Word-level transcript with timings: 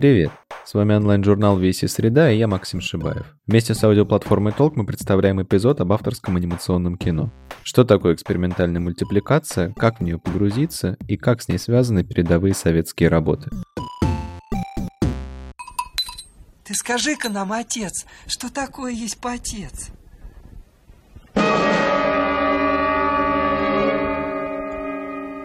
Привет! 0.00 0.30
С 0.64 0.72
вами 0.72 0.94
онлайн-журнал 0.94 1.58
«Веси 1.58 1.84
среда» 1.84 2.32
и 2.32 2.38
я 2.38 2.48
Максим 2.48 2.80
Шибаев. 2.80 3.36
Вместе 3.46 3.74
с 3.74 3.84
аудиоплатформой 3.84 4.54
«Толк» 4.54 4.74
мы 4.74 4.86
представляем 4.86 5.42
эпизод 5.42 5.82
об 5.82 5.92
авторском 5.92 6.36
анимационном 6.36 6.96
кино. 6.96 7.30
Что 7.64 7.84
такое 7.84 8.14
экспериментальная 8.14 8.80
мультипликация, 8.80 9.74
как 9.76 10.00
в 10.00 10.02
нее 10.02 10.18
погрузиться 10.18 10.96
и 11.06 11.18
как 11.18 11.42
с 11.42 11.48
ней 11.48 11.58
связаны 11.58 12.02
передовые 12.02 12.54
советские 12.54 13.10
работы. 13.10 13.50
Ты 16.64 16.72
скажи-ка 16.72 17.28
нам, 17.28 17.52
отец, 17.52 18.06
что 18.26 18.50
такое 18.50 18.92
есть 18.92 19.20
потец? 19.20 19.90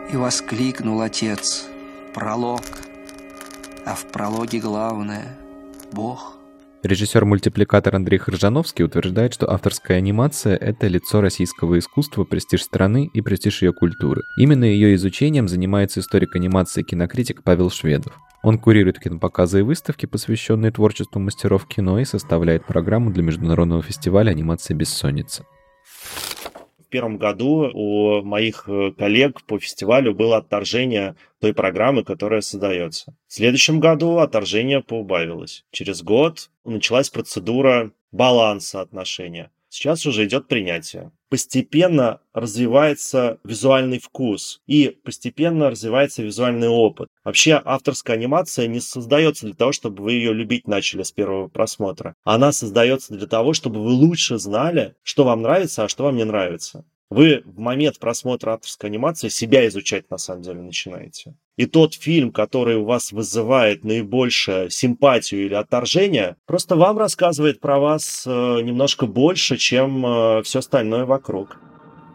И 0.10 0.16
воскликнул 0.16 1.02
отец. 1.02 1.66
Пролог. 2.14 2.62
А 3.86 3.94
в 3.94 4.06
прологе 4.12 4.60
главное— 4.60 5.38
Бог. 5.94 6.38
Режиссер-мультипликатор 6.82 7.96
Андрей 7.96 8.18
Хржановский 8.18 8.84
утверждает, 8.84 9.34
что 9.34 9.52
авторская 9.52 9.98
анимация— 9.98 10.56
это 10.62 10.88
лицо 10.88 11.22
российского 11.22 11.78
искусства, 11.78 12.24
престиж 12.24 12.64
страны 12.64 13.10
и 13.14 13.22
престиж 13.22 13.62
ее 13.62 13.74
культуры. 13.74 14.22
Именно 14.38 14.66
ее 14.66 14.96
изучением 14.96 15.48
занимается 15.48 16.00
историк 16.00 16.36
анимации 16.36 16.82
и 16.82 16.84
кинокритик 16.84 17.44
Павел 17.44 17.70
Шведов. 17.70 18.20
Он 18.44 18.60
курирует 18.60 19.00
кинопоказы 19.00 19.60
и 19.60 19.64
выставки, 19.64 20.06
посвященные 20.08 20.72
творчеству 20.72 21.20
мастеров 21.20 21.68
кино, 21.68 22.00
и 22.00 22.06
составляет 22.06 22.66
программу 22.66 23.12
для 23.12 23.24
Международного 23.24 23.82
фестиваля 23.82 24.32
анимации 24.32 24.74
«Бессонница» 24.74 25.46
первом 26.96 27.18
году 27.18 27.70
у 27.74 28.22
моих 28.24 28.70
э, 28.70 28.94
коллег 28.98 29.44
по 29.44 29.60
фестивалю 29.60 30.16
было 30.16 30.38
отторжение 30.38 31.18
той 31.42 31.54
программы, 31.54 32.06
которая 32.06 32.40
создается. 32.40 33.14
В 33.28 33.34
следующем 33.34 33.82
году 33.82 34.20
отторжение 34.20 34.82
поубавилось. 34.82 35.66
Через 35.72 36.02
год 36.02 36.50
началась 36.64 37.10
процедура 37.10 37.92
баланса 38.14 38.80
отношения. 38.80 39.52
Сейчас 39.76 40.06
уже 40.06 40.24
идет 40.24 40.48
принятие. 40.48 41.12
Постепенно 41.30 42.22
развивается 42.34 43.40
визуальный 43.44 44.00
вкус 44.00 44.62
и 44.68 44.98
постепенно 45.04 45.70
развивается 45.70 46.24
визуальный 46.24 46.70
опыт. 46.70 47.10
Вообще 47.26 47.62
авторская 47.66 48.16
анимация 48.16 48.68
не 48.68 48.80
создается 48.80 49.48
для 49.48 49.54
того, 49.54 49.74
чтобы 49.74 50.02
вы 50.02 50.14
ее 50.14 50.32
любить 50.32 50.66
начали 50.66 51.04
с 51.04 51.12
первого 51.12 51.50
просмотра. 51.50 52.16
Она 52.24 52.54
создается 52.54 53.16
для 53.16 53.28
того, 53.28 53.52
чтобы 53.52 53.84
вы 53.84 53.92
лучше 53.92 54.38
знали, 54.38 54.96
что 55.04 55.26
вам 55.26 55.42
нравится, 55.42 55.84
а 55.84 55.90
что 55.90 56.06
вам 56.06 56.16
не 56.16 56.24
нравится. 56.24 56.86
Вы 57.12 57.44
в 57.46 57.60
момент 57.60 58.00
просмотра 58.00 58.54
авторской 58.54 58.90
анимации 58.90 59.30
себя 59.30 59.68
изучать 59.68 60.10
на 60.10 60.18
самом 60.18 60.42
деле 60.42 60.62
начинаете. 60.62 61.36
И 61.56 61.68
тот 61.68 61.94
фильм, 61.94 62.32
который 62.32 62.78
у 62.78 62.86
вас 62.86 63.12
вызывает 63.12 63.84
наибольшую 63.84 64.70
симпатию 64.72 65.46
или 65.46 65.54
отторжение, 65.54 66.36
просто 66.48 66.76
вам 66.76 66.98
рассказывает 66.98 67.60
про 67.60 67.80
вас 67.80 68.26
э, 68.26 68.30
немножко 68.62 69.06
больше, 69.06 69.58
чем 69.58 70.06
э, 70.06 70.44
все 70.44 70.60
остальное 70.60 71.06
вокруг. 71.06 71.60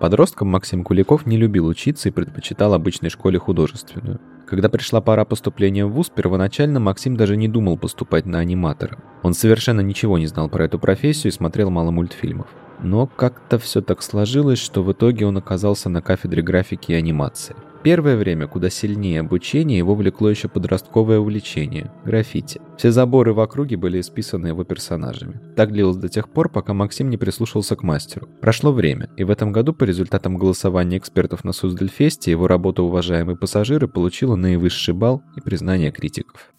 Подростком 0.01 0.49
Максим 0.49 0.83
Куликов 0.83 1.25
не 1.25 1.37
любил 1.37 1.67
учиться 1.67 2.09
и 2.09 2.13
предпочитал 2.13 2.75
обычной 2.75 3.11
школе 3.11 3.39
художественную. 3.39 4.19
Когда 4.47 4.69
пришла 4.69 5.01
пора 5.01 5.25
поступления 5.25 5.87
в 5.87 5.93
ВУЗ, 5.93 6.11
первоначально 6.17 6.81
Максим 6.81 7.17
даже 7.17 7.37
не 7.37 7.47
думал 7.47 7.79
поступать 7.79 8.27
на 8.27 8.41
аниматора. 8.41 8.99
Он 9.23 9.35
совершенно 9.35 9.81
ничего 9.81 10.19
не 10.19 10.27
знал 10.27 10.49
про 10.49 10.65
эту 10.65 10.81
профессию 10.81 11.31
и 11.31 11.35
смотрел 11.35 11.71
мало 11.71 11.93
мультфильмов. 11.93 12.49
Но 12.83 13.07
как-то 13.07 13.59
все 13.59 13.83
так 13.83 14.03
сложилось, 14.03 14.59
что 14.59 14.83
в 14.83 14.93
итоге 14.93 15.27
он 15.27 15.37
оказался 15.37 15.89
на 15.89 16.03
кафедре 16.03 16.43
графики 16.43 16.93
и 16.93 16.95
анимации. 16.95 17.55
Первое 17.83 18.17
время 18.17 18.47
куда 18.47 18.69
сильнее 18.69 19.21
обучения 19.21 19.79
его 19.79 19.95
влекло 19.95 20.29
еще 20.29 20.49
подростковое 20.49 21.19
увлечение– 21.19 21.91
граффити. 22.05 22.61
Все 22.77 22.91
заборы 22.91 23.33
в 23.33 23.41
округе 23.41 23.79
были 23.79 24.01
исписаны 24.01 24.49
его 24.49 24.65
персонажами. 24.65 25.41
Так 25.57 25.73
длилось 25.73 25.97
до 25.97 26.11
тех 26.11 26.29
пор, 26.29 26.51
пока 26.51 26.75
Максим 26.75 27.09
не 27.09 27.17
прислушался 27.17 27.77
к 27.77 27.83
мастеру. 27.83 28.29
Прошло 28.43 28.71
время, 28.73 29.09
и 29.17 29.25
в 29.25 29.31
этом 29.31 29.51
году 29.51 29.73
по 29.73 29.85
результатам 29.85 30.37
голосования 30.37 30.99
экспертов 30.99 31.43
на 31.43 31.53
Суздальфесте 31.53 32.31
его 32.31 32.47
работа 32.49 32.83
«Уважаемые 32.83 33.39
пассажиры» 33.39 33.89
получила 33.89 34.37
наивысший 34.37 34.93
балл 34.93 35.23
и 35.37 35.41
признание 35.41 35.91
критиков. 35.91 36.53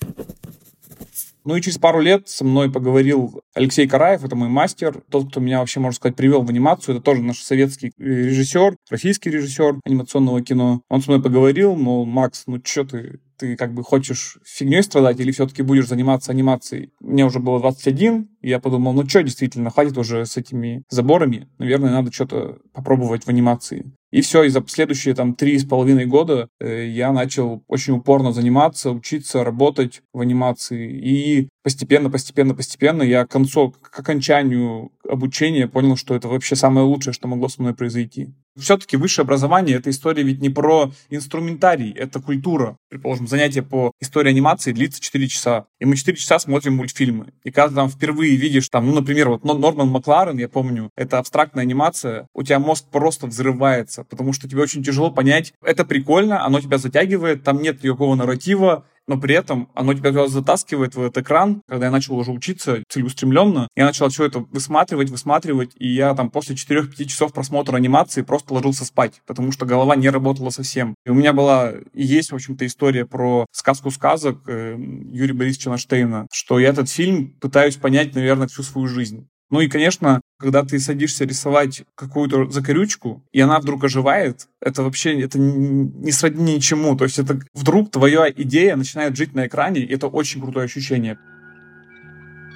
Ну 1.43 1.55
и 1.55 1.61
через 1.61 1.77
пару 1.77 1.99
лет 1.99 2.29
со 2.29 2.45
мной 2.45 2.71
поговорил 2.71 3.41
Алексей 3.53 3.87
Караев, 3.87 4.23
это 4.23 4.35
мой 4.35 4.49
мастер, 4.49 5.01
тот, 5.09 5.29
кто 5.29 5.39
меня 5.39 5.59
вообще, 5.59 5.79
можно 5.79 5.95
сказать, 5.95 6.15
привел 6.15 6.43
в 6.43 6.49
анимацию. 6.49 6.95
Это 6.95 7.03
тоже 7.03 7.23
наш 7.23 7.39
советский 7.39 7.91
режиссер, 7.97 8.75
российский 8.89 9.29
режиссер 9.29 9.79
анимационного 9.83 10.41
кино. 10.41 10.81
Он 10.89 11.01
со 11.01 11.11
мной 11.11 11.23
поговорил, 11.23 11.75
мол, 11.75 12.05
Макс, 12.05 12.43
ну 12.45 12.61
что 12.63 12.83
ты, 12.83 13.19
ты 13.37 13.55
как 13.55 13.73
бы 13.73 13.83
хочешь 13.83 14.37
фигней 14.45 14.83
страдать 14.83 15.19
или 15.19 15.31
все-таки 15.31 15.63
будешь 15.63 15.87
заниматься 15.87 16.31
анимацией? 16.31 16.91
Мне 16.99 17.25
уже 17.25 17.39
было 17.39 17.59
21, 17.59 18.29
и 18.41 18.49
я 18.49 18.59
подумал, 18.59 18.93
ну 18.93 19.07
что, 19.07 19.23
действительно, 19.23 19.71
хватит 19.71 19.97
уже 19.97 20.25
с 20.25 20.37
этими 20.37 20.83
заборами, 20.89 21.49
наверное, 21.57 21.91
надо 21.91 22.11
что-то 22.11 22.59
попробовать 22.73 23.23
в 23.23 23.29
анимации. 23.29 23.91
И 24.11 24.21
все, 24.21 24.43
и 24.43 24.49
за 24.49 24.63
следующие 24.67 25.15
там 25.15 25.35
три 25.35 25.57
с 25.57 25.65
половиной 25.65 26.05
года 26.05 26.49
э, 26.59 26.87
я 26.87 27.13
начал 27.13 27.63
очень 27.67 27.93
упорно 27.93 28.33
заниматься, 28.33 28.91
учиться, 28.91 29.43
работать 29.43 30.01
в 30.13 30.19
анимации. 30.19 30.91
И 30.91 31.49
постепенно, 31.63 32.09
постепенно, 32.09 32.53
постепенно 32.53 33.03
я 33.03 33.25
к 33.25 33.31
концу, 33.31 33.71
к 33.71 33.97
окончанию 33.97 34.91
обучения 35.07 35.67
понял, 35.67 35.95
что 35.95 36.15
это 36.15 36.27
вообще 36.27 36.55
самое 36.55 36.85
лучшее, 36.85 37.13
что 37.13 37.27
могло 37.27 37.47
со 37.47 37.61
мной 37.61 37.73
произойти. 37.73 38.33
Все-таки 38.57 38.97
высшее 38.97 39.23
образование— 39.23 39.77
это 39.77 39.89
история 39.89 40.23
ведь 40.23 40.41
не 40.41 40.49
про 40.49 40.91
инструментарий, 41.09 41.91
это 41.91 42.19
культура. 42.19 42.77
Предположим, 42.89 43.27
занятие 43.27 43.61
по 43.61 43.91
истории 44.01 44.29
анимации 44.29 44.73
длится 44.73 44.99
4 44.99 45.27
часа, 45.29 45.67
и 45.79 45.85
мы 45.85 45.95
4 45.95 46.17
часа 46.17 46.37
смотрим 46.37 46.75
мультфильмы. 46.75 47.31
И 47.43 47.51
когда 47.51 47.75
там 47.75 47.89
впервые 47.89 48.35
видишь, 48.35 48.67
там, 48.67 48.87
ну, 48.87 48.93
например, 48.93 49.29
вот 49.29 49.45
Норман 49.45 49.87
Макларен, 49.87 50.37
я 50.37 50.49
помню, 50.49 50.89
это 50.97 51.17
абстрактная 51.17 51.63
анимация, 51.63 52.27
у 52.33 52.43
тебя 52.43 52.59
мозг 52.59 52.85
просто 52.91 53.27
взрывается, 53.27 54.00
потому 54.09 54.33
что 54.33 54.49
тебе 54.49 54.61
очень 54.61 54.83
тяжело 54.83 55.11
понять, 55.11 55.53
это 55.63 55.85
прикольно, 55.85 56.45
оно 56.45 56.61
тебя 56.61 56.77
затягивает, 56.77 57.43
там 57.43 57.61
нет 57.61 57.83
никакого 57.83 58.15
нарратива, 58.15 58.85
но 59.07 59.19
при 59.19 59.35
этом 59.35 59.69
оно 59.73 59.93
тебя 59.93 60.27
затаскивает 60.27 60.95
в 60.95 61.01
этот 61.01 61.23
экран. 61.23 61.61
Когда 61.67 61.87
я 61.87 61.91
начал 61.91 62.15
уже 62.17 62.31
учиться 62.31 62.83
целеустремленно, 62.87 63.67
я 63.75 63.85
начал 63.85 64.09
все 64.09 64.25
это 64.25 64.39
высматривать, 64.39 65.09
высматривать, 65.09 65.71
и 65.77 65.87
я 65.87 66.13
там 66.15 66.29
после 66.29 66.55
4-5 66.55 67.05
часов 67.05 67.33
просмотра 67.33 67.75
анимации 67.75 68.21
просто 68.21 68.53
ложился 68.53 68.85
спать, 68.85 69.21
потому 69.25 69.51
что 69.51 69.65
голова 69.65 69.95
не 69.95 70.09
работала 70.09 70.49
совсем. 70.49 70.95
И 71.05 71.09
у 71.09 71.13
меня 71.13 71.33
была 71.33 71.73
и 71.93 72.03
есть, 72.03 72.31
в 72.31 72.35
общем-то, 72.35 72.65
история 72.65 73.05
про 73.05 73.45
сказку 73.51 73.91
сказок 73.91 74.47
э, 74.47 74.77
Юрия 75.11 75.33
Борисовича 75.33 75.71
Наштейна, 75.71 76.27
что 76.31 76.59
я 76.59 76.69
этот 76.69 76.89
фильм 76.89 77.35
пытаюсь 77.41 77.75
понять, 77.75 78.15
наверное, 78.15 78.47
всю 78.47 78.63
свою 78.63 78.87
жизнь. 78.87 79.27
Ну 79.51 79.59
и, 79.59 79.67
конечно, 79.67 80.21
когда 80.39 80.63
ты 80.63 80.79
садишься 80.79 81.25
рисовать 81.25 81.83
какую-то 81.95 82.49
закорючку, 82.49 83.21
и 83.33 83.41
она 83.41 83.59
вдруг 83.59 83.83
оживает, 83.83 84.47
это 84.61 84.81
вообще 84.81 85.19
это 85.19 85.37
не 85.37 86.11
сродни 86.11 86.55
ничему. 86.55 86.95
То 86.95 87.03
есть 87.03 87.19
это 87.19 87.37
вдруг 87.53 87.91
твоя 87.91 88.31
идея 88.31 88.77
начинает 88.77 89.17
жить 89.17 89.35
на 89.35 89.47
экране, 89.47 89.81
и 89.81 89.93
это 89.93 90.07
очень 90.07 90.41
крутое 90.41 90.65
ощущение. 90.65 91.19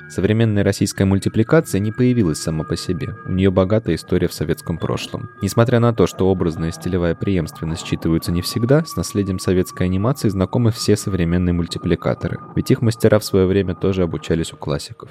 Современная 0.07 0.63
российская 0.63 1.03
мультипликация 1.03 1.79
не 1.79 1.91
появилась 1.91 2.37
сама 2.37 2.63
по 2.63 2.77
себе. 2.77 3.09
У 3.25 3.31
нее 3.31 3.51
богатая 3.51 3.95
история 3.95 4.29
в 4.29 4.33
советском 4.33 4.77
прошлом. 4.77 5.29
Несмотря 5.41 5.81
на 5.81 5.93
то, 5.93 6.07
что 6.07 6.29
образная 6.29 6.71
стилевая 6.71 7.15
преемственность 7.15 7.85
считываются 7.85 8.31
не 8.31 8.41
всегда, 8.41 8.85
с 8.85 8.95
наследием 8.95 9.39
советской 9.39 9.83
анимации 9.87 10.29
знакомы 10.29 10.71
все 10.71 10.95
современные 10.95 11.53
мультипликаторы. 11.53 12.39
Ведь 12.55 12.71
их 12.71 12.81
мастера 12.81 13.19
в 13.19 13.25
свое 13.25 13.47
время 13.47 13.75
тоже 13.75 14.03
обучались 14.03 14.53
у 14.53 14.57
классиков. 14.57 15.09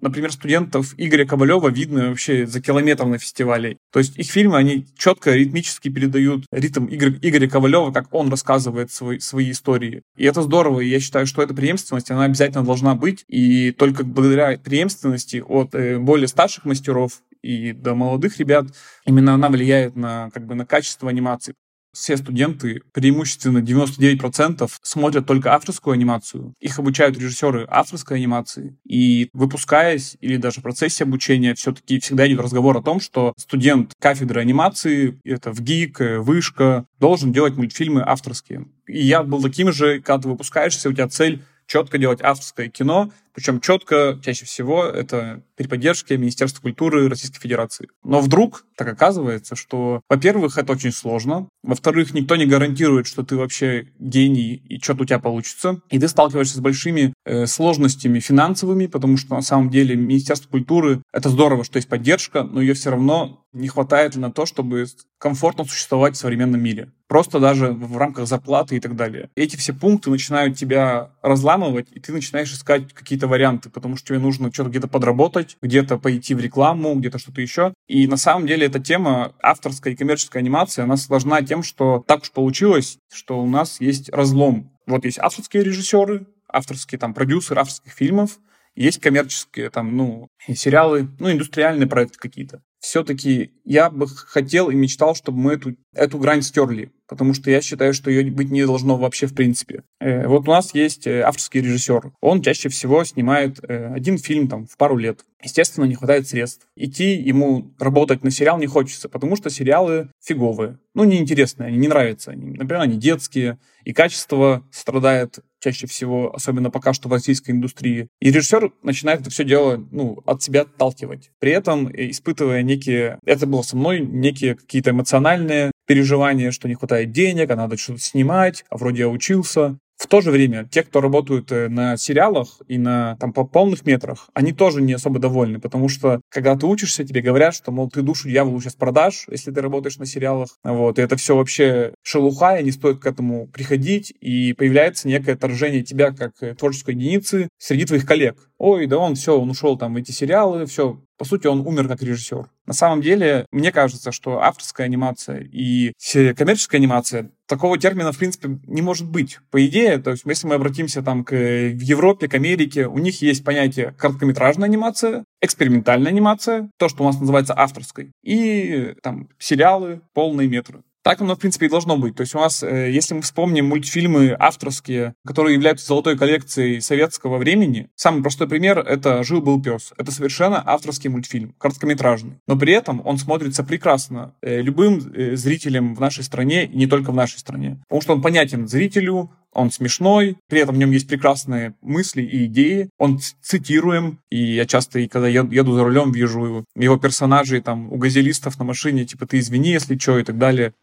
Например, 0.00 0.32
студентов 0.32 0.94
Игоря 0.96 1.26
Ковалева 1.26 1.68
видно 1.68 2.10
вообще 2.10 2.46
за 2.46 2.60
километр 2.60 3.04
на 3.04 3.18
фестивале. 3.18 3.78
То 3.92 3.98
есть 3.98 4.16
их 4.16 4.30
фильмы, 4.30 4.56
они 4.56 4.86
четко, 4.96 5.34
ритмически 5.34 5.88
передают 5.88 6.44
ритм 6.52 6.86
Игоря, 6.86 7.18
Игоря 7.20 7.48
Ковалева, 7.48 7.90
как 7.92 8.12
он 8.14 8.28
рассказывает 8.28 8.92
свой, 8.92 9.20
свои 9.20 9.50
истории. 9.50 10.02
И 10.16 10.24
это 10.24 10.42
здорово, 10.42 10.80
и 10.80 10.88
я 10.88 11.00
считаю, 11.00 11.26
что 11.26 11.42
эта 11.42 11.54
преемственность, 11.54 12.10
она 12.10 12.24
обязательно 12.24 12.64
должна 12.64 12.94
быть. 12.94 13.24
И 13.28 13.72
только 13.72 14.04
благодаря 14.04 14.56
преемственности 14.58 15.42
от 15.46 15.74
э, 15.74 15.98
более 15.98 16.28
старших 16.28 16.64
мастеров 16.64 17.20
и 17.42 17.72
до 17.72 17.94
молодых 17.94 18.38
ребят, 18.38 18.66
именно 19.04 19.34
она 19.34 19.48
влияет 19.48 19.96
на, 19.96 20.30
как 20.30 20.46
бы, 20.46 20.54
на 20.54 20.66
качество 20.66 21.08
анимации 21.08 21.54
все 21.92 22.16
студенты, 22.16 22.82
преимущественно 22.92 23.58
99%, 23.58 24.70
смотрят 24.82 25.26
только 25.26 25.54
авторскую 25.54 25.94
анимацию. 25.94 26.54
Их 26.60 26.78
обучают 26.78 27.18
режиссеры 27.18 27.66
авторской 27.68 28.18
анимации. 28.18 28.76
И 28.84 29.28
выпускаясь 29.32 30.16
или 30.20 30.36
даже 30.36 30.60
в 30.60 30.62
процессе 30.62 31.04
обучения, 31.04 31.54
все-таки 31.54 32.00
всегда 32.00 32.26
идет 32.28 32.40
разговор 32.40 32.76
о 32.76 32.82
том, 32.82 33.00
что 33.00 33.32
студент 33.36 33.92
кафедры 33.98 34.40
анимации, 34.40 35.20
это 35.24 35.52
в 35.52 35.60
ГИК, 35.60 36.00
э, 36.00 36.18
Вышка, 36.18 36.86
должен 36.98 37.32
делать 37.32 37.56
мультфильмы 37.56 38.02
авторские. 38.04 38.66
И 38.86 39.04
я 39.06 39.22
был 39.22 39.42
таким 39.42 39.72
же, 39.72 40.00
когда 40.00 40.22
ты 40.22 40.28
выпускаешься, 40.28 40.88
у 40.88 40.92
тебя 40.92 41.08
цель 41.08 41.42
четко 41.66 41.98
делать 41.98 42.20
авторское 42.22 42.68
кино, 42.68 43.10
причем 43.38 43.60
четко, 43.60 44.18
чаще 44.20 44.44
всего, 44.46 44.84
это 44.84 45.44
при 45.54 45.68
поддержке 45.68 46.16
Министерства 46.18 46.60
культуры 46.60 47.08
Российской 47.08 47.38
Федерации. 47.38 47.88
Но 48.02 48.20
вдруг 48.20 48.64
так 48.76 48.88
оказывается, 48.88 49.54
что, 49.54 50.00
во-первых, 50.08 50.58
это 50.58 50.72
очень 50.72 50.90
сложно, 50.90 51.48
во-вторых, 51.62 52.14
никто 52.14 52.34
не 52.34 52.46
гарантирует, 52.46 53.06
что 53.06 53.22
ты 53.22 53.36
вообще 53.36 53.88
гений 54.00 54.54
и 54.68 54.80
что-то 54.80 55.02
у 55.02 55.06
тебя 55.06 55.20
получится, 55.20 55.80
и 55.88 56.00
ты 56.00 56.08
сталкиваешься 56.08 56.56
с 56.56 56.60
большими 56.60 57.12
э, 57.24 57.46
сложностями 57.46 58.18
финансовыми, 58.18 58.86
потому 58.86 59.16
что 59.16 59.36
на 59.36 59.42
самом 59.42 59.70
деле 59.70 59.94
Министерство 59.94 60.48
культуры— 60.48 61.02
это 61.12 61.28
здорово, 61.28 61.62
что 61.62 61.76
есть 61.76 61.88
поддержка, 61.88 62.42
но 62.42 62.60
ее 62.60 62.74
все 62.74 62.90
равно 62.90 63.44
не 63.52 63.68
хватает 63.68 64.16
на 64.16 64.32
то, 64.32 64.46
чтобы 64.46 64.86
комфортно 65.18 65.64
существовать 65.64 66.16
в 66.16 66.18
современном 66.18 66.62
мире. 66.62 66.92
Просто 67.06 67.40
даже 67.40 67.72
в 67.72 67.96
рамках 67.96 68.26
зарплаты 68.26 68.76
и 68.76 68.80
так 68.80 68.94
далее. 68.96 69.30
Эти 69.34 69.56
все 69.56 69.72
пункты 69.72 70.10
начинают 70.10 70.56
тебя 70.56 71.12
разламывать, 71.22 71.88
и 71.90 72.00
ты 72.00 72.12
начинаешь 72.12 72.52
искать 72.52 72.92
какие-то 72.92 73.27
варианты, 73.28 73.70
потому 73.70 73.96
что 73.96 74.08
тебе 74.08 74.18
нужно 74.18 74.52
что-то 74.52 74.70
где-то 74.70 74.88
подработать, 74.88 75.56
где-то 75.62 75.98
пойти 75.98 76.34
в 76.34 76.40
рекламу, 76.40 76.94
где-то 76.94 77.18
что-то 77.18 77.40
еще. 77.40 77.74
И 77.86 78.06
на 78.06 78.16
самом 78.16 78.46
деле 78.46 78.66
эта 78.66 78.80
тема 78.80 79.34
авторская 79.42 79.92
и 79.92 79.96
коммерческая 79.96 80.42
анимация, 80.42 80.84
она 80.84 80.96
сложна 80.96 81.42
тем, 81.42 81.62
что 81.62 82.04
так 82.06 82.22
уж 82.22 82.32
получилось, 82.32 82.98
что 83.12 83.40
у 83.40 83.46
нас 83.46 83.80
есть 83.80 84.10
разлом. 84.10 84.72
Вот 84.86 85.04
есть 85.04 85.18
авторские 85.18 85.64
режиссеры, 85.64 86.26
авторские 86.48 86.98
там 86.98 87.14
продюсеры 87.14 87.60
авторских 87.60 87.92
фильмов, 87.92 88.38
есть 88.74 89.00
коммерческие 89.00 89.70
там, 89.70 89.96
ну, 89.96 90.28
сериалы, 90.54 91.08
ну, 91.18 91.30
индустриальные 91.30 91.88
проекты 91.88 92.18
какие-то 92.18 92.62
все-таки 92.80 93.52
я 93.64 93.90
бы 93.90 94.06
хотел 94.08 94.70
и 94.70 94.74
мечтал, 94.74 95.14
чтобы 95.14 95.38
мы 95.38 95.52
эту, 95.54 95.76
эту 95.94 96.18
грань 96.18 96.42
стерли, 96.42 96.92
потому 97.08 97.34
что 97.34 97.50
я 97.50 97.60
считаю, 97.60 97.94
что 97.94 98.10
ее 98.10 98.30
быть 98.30 98.50
не 98.50 98.64
должно 98.66 98.96
вообще 98.96 99.26
в 99.26 99.34
принципе. 99.34 99.82
Э, 100.00 100.26
вот 100.28 100.46
у 100.46 100.50
нас 100.50 100.74
есть 100.74 101.06
э, 101.06 101.22
авторский 101.22 101.60
режиссер. 101.60 102.12
Он 102.20 102.42
чаще 102.42 102.68
всего 102.68 103.02
снимает 103.04 103.58
э, 103.62 103.92
один 103.94 104.18
фильм 104.18 104.48
там 104.48 104.66
в 104.66 104.76
пару 104.76 104.96
лет. 104.96 105.24
Естественно, 105.42 105.84
не 105.84 105.94
хватает 105.94 106.28
средств. 106.28 106.66
Идти 106.76 107.14
ему 107.14 107.72
работать 107.78 108.24
на 108.24 108.30
сериал 108.30 108.58
не 108.58 108.66
хочется, 108.66 109.08
потому 109.08 109.36
что 109.36 109.50
сериалы 109.50 110.10
фиговые. 110.22 110.78
Ну, 110.94 111.04
неинтересные, 111.04 111.68
они 111.68 111.78
не 111.78 111.88
нравятся. 111.88 112.32
Например, 112.32 112.82
они 112.82 112.96
детские, 112.96 113.58
и 113.84 113.92
качество 113.92 114.64
страдает 114.72 115.38
чаще 115.60 115.86
всего, 115.86 116.34
особенно 116.34 116.70
пока 116.70 116.92
что 116.92 117.08
в 117.08 117.12
российской 117.12 117.52
индустрии. 117.52 118.08
И 118.20 118.30
режиссер 118.30 118.72
начинает 118.82 119.20
это 119.20 119.30
все 119.30 119.44
дело 119.44 119.82
ну, 119.90 120.18
от 120.26 120.42
себя 120.42 120.62
отталкивать. 120.62 121.30
При 121.38 121.52
этом 121.52 121.88
испытывая 121.90 122.62
некие, 122.62 123.18
это 123.24 123.46
было 123.46 123.62
со 123.62 123.76
мной, 123.76 124.00
некие 124.00 124.56
какие-то 124.56 124.90
эмоциональные 124.90 125.70
переживания, 125.88 126.52
что 126.52 126.68
не 126.68 126.74
хватает 126.74 127.10
денег, 127.10 127.50
а 127.50 127.56
надо 127.56 127.76
что-то 127.76 127.98
снимать, 128.00 128.64
а 128.68 128.76
вроде 128.76 129.00
я 129.00 129.08
учился. 129.08 129.78
В 129.98 130.06
то 130.06 130.20
же 130.20 130.30
время, 130.30 130.64
те, 130.70 130.84
кто 130.84 131.00
работают 131.00 131.50
э, 131.50 131.68
на 131.68 131.96
сериалах 131.96 132.60
и 132.68 132.78
на 132.78 133.16
там 133.16 133.32
по 133.32 133.42
полных 133.42 133.84
метрах, 133.84 134.30
они 134.32 134.52
тоже 134.52 134.80
не 134.80 134.92
особо 134.92 135.18
довольны, 135.18 135.58
потому 135.58 135.88
что, 135.88 136.20
когда 136.30 136.54
ты 136.54 136.66
учишься, 136.66 137.04
тебе 137.04 137.20
говорят, 137.20 137.52
что, 137.52 137.72
мол, 137.72 137.90
ты 137.90 138.02
душу 138.02 138.28
дьяволу 138.28 138.60
сейчас 138.60 138.76
продашь, 138.76 139.26
если 139.28 139.50
ты 139.50 139.60
работаешь 139.60 139.98
на 139.98 140.06
сериалах, 140.06 140.50
вот, 140.62 141.00
и 141.00 141.02
это 141.02 141.16
все 141.16 141.34
вообще 141.34 141.94
шелуха, 142.04 142.58
и 142.58 142.64
не 142.64 142.70
стоит 142.70 143.00
к 143.00 143.06
этому 143.06 143.48
приходить, 143.48 144.14
и 144.20 144.52
появляется 144.52 145.08
некое 145.08 145.32
отторжение 145.32 145.82
тебя 145.82 146.12
как 146.12 146.32
э, 146.42 146.54
творческой 146.54 146.94
единицы 146.94 147.48
среди 147.58 147.84
твоих 147.84 148.06
коллег. 148.06 148.38
Ой, 148.56 148.86
да 148.86 148.98
он 148.98 149.16
все, 149.16 149.36
он 149.36 149.50
ушел 149.50 149.76
там 149.76 149.94
в 149.94 149.96
эти 149.96 150.12
сериалы, 150.12 150.66
все, 150.66 151.02
по 151.16 151.24
сути, 151.24 151.48
он 151.48 151.66
умер 151.66 151.88
как 151.88 152.02
режиссер. 152.02 152.46
На 152.66 152.72
самом 152.72 153.02
деле, 153.02 153.46
мне 153.50 153.72
кажется, 153.72 154.12
что 154.12 154.42
авторская 154.42 154.86
анимация 154.86 155.40
и 155.40 155.92
коммерческая 156.36 156.80
анимация 156.80 157.32
такого 157.48 157.78
термина, 157.78 158.12
в 158.12 158.18
принципе, 158.18 158.60
не 158.66 158.82
может 158.82 159.08
быть. 159.10 159.38
По 159.50 159.64
идее, 159.66 159.98
то 159.98 160.10
есть, 160.10 160.24
если 160.24 160.46
мы 160.46 160.54
обратимся 160.54 161.02
там 161.02 161.24
к 161.24 161.32
в 161.32 161.80
Европе, 161.80 162.28
к 162.28 162.34
Америке, 162.34 162.86
у 162.86 162.98
них 162.98 163.20
есть 163.22 163.42
понятие 163.44 163.94
короткометражная 163.98 164.68
анимация, 164.68 165.24
экспериментальная 165.40 166.12
анимация, 166.12 166.70
то, 166.78 166.88
что 166.88 167.02
у 167.02 167.06
нас 167.06 167.18
называется 167.18 167.54
авторской, 167.56 168.12
и 168.22 168.94
там 169.02 169.28
сериалы, 169.38 170.02
полные 170.12 170.48
метры. 170.48 170.82
Так 171.08 171.22
оно, 171.22 171.36
в 171.36 171.38
принципе, 171.38 171.64
и 171.64 171.68
должно 171.70 171.96
быть. 171.96 172.16
То 172.16 172.20
есть 172.20 172.34
у 172.34 172.38
нас, 172.38 172.62
э, 172.62 172.90
если 172.92 173.14
мы 173.14 173.22
вспомним 173.22 173.68
мультфильмы 173.68 174.36
авторские, 174.38 175.14
которые 175.26 175.54
являются 175.54 175.86
золотой 175.86 176.18
коллекцией 176.18 176.82
советского 176.82 177.38
времени, 177.38 177.88
самый 177.94 178.20
простой 178.20 178.46
пример— 178.46 178.78
это 178.86 179.24
«Жил-был 179.24 179.62
пес». 179.62 179.94
Это 179.96 180.12
совершенно 180.12 180.62
авторский 180.66 181.08
мультфильм, 181.08 181.54
короткометражный. 181.56 182.40
Но 182.46 182.58
при 182.58 182.74
этом 182.74 183.00
он 183.06 183.16
смотрится 183.16 183.64
прекрасно 183.64 184.34
э, 184.42 184.60
любым 184.60 184.98
э, 184.98 185.34
зрителем 185.34 185.94
в 185.94 186.00
нашей 186.00 186.24
стране, 186.24 186.66
и 186.66 186.76
не 186.76 186.86
только 186.86 187.10
в 187.10 187.14
нашей 187.14 187.38
стране. 187.38 187.78
Потому 187.88 188.02
что 188.02 188.12
он 188.12 188.20
понятен 188.20 188.68
зрителю, 188.68 189.30
он 189.54 189.70
смешной, 189.70 190.36
при 190.46 190.60
этом 190.60 190.74
в 190.74 190.78
нем 190.78 190.90
есть 190.90 191.08
прекрасные 191.08 191.74
мысли 191.80 192.20
и 192.20 192.44
идеи, 192.44 192.90
он 192.98 193.18
цитируем, 193.40 194.20
и 194.28 194.56
я 194.56 194.66
часто, 194.66 195.08
когда 195.08 195.28
еду 195.28 195.72
за 195.72 195.84
рулем, 195.84 196.12
вижу 196.12 196.66
его 196.76 196.98
персонажей 196.98 197.62
там 197.62 197.90
у 197.90 197.96
газелистов 197.96 198.58
на 198.58 198.66
машине, 198.66 199.06
типа 199.06 199.26
«ты 199.26 199.38
извини, 199.38 199.70
если 199.70 199.96
что» 199.96 200.18
и 200.18 200.22
так 200.22 200.36
далее. 200.36 200.74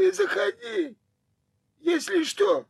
Ты 0.00 0.10
заходи, 0.14 0.96
если 1.80 2.24
что. 2.24 2.64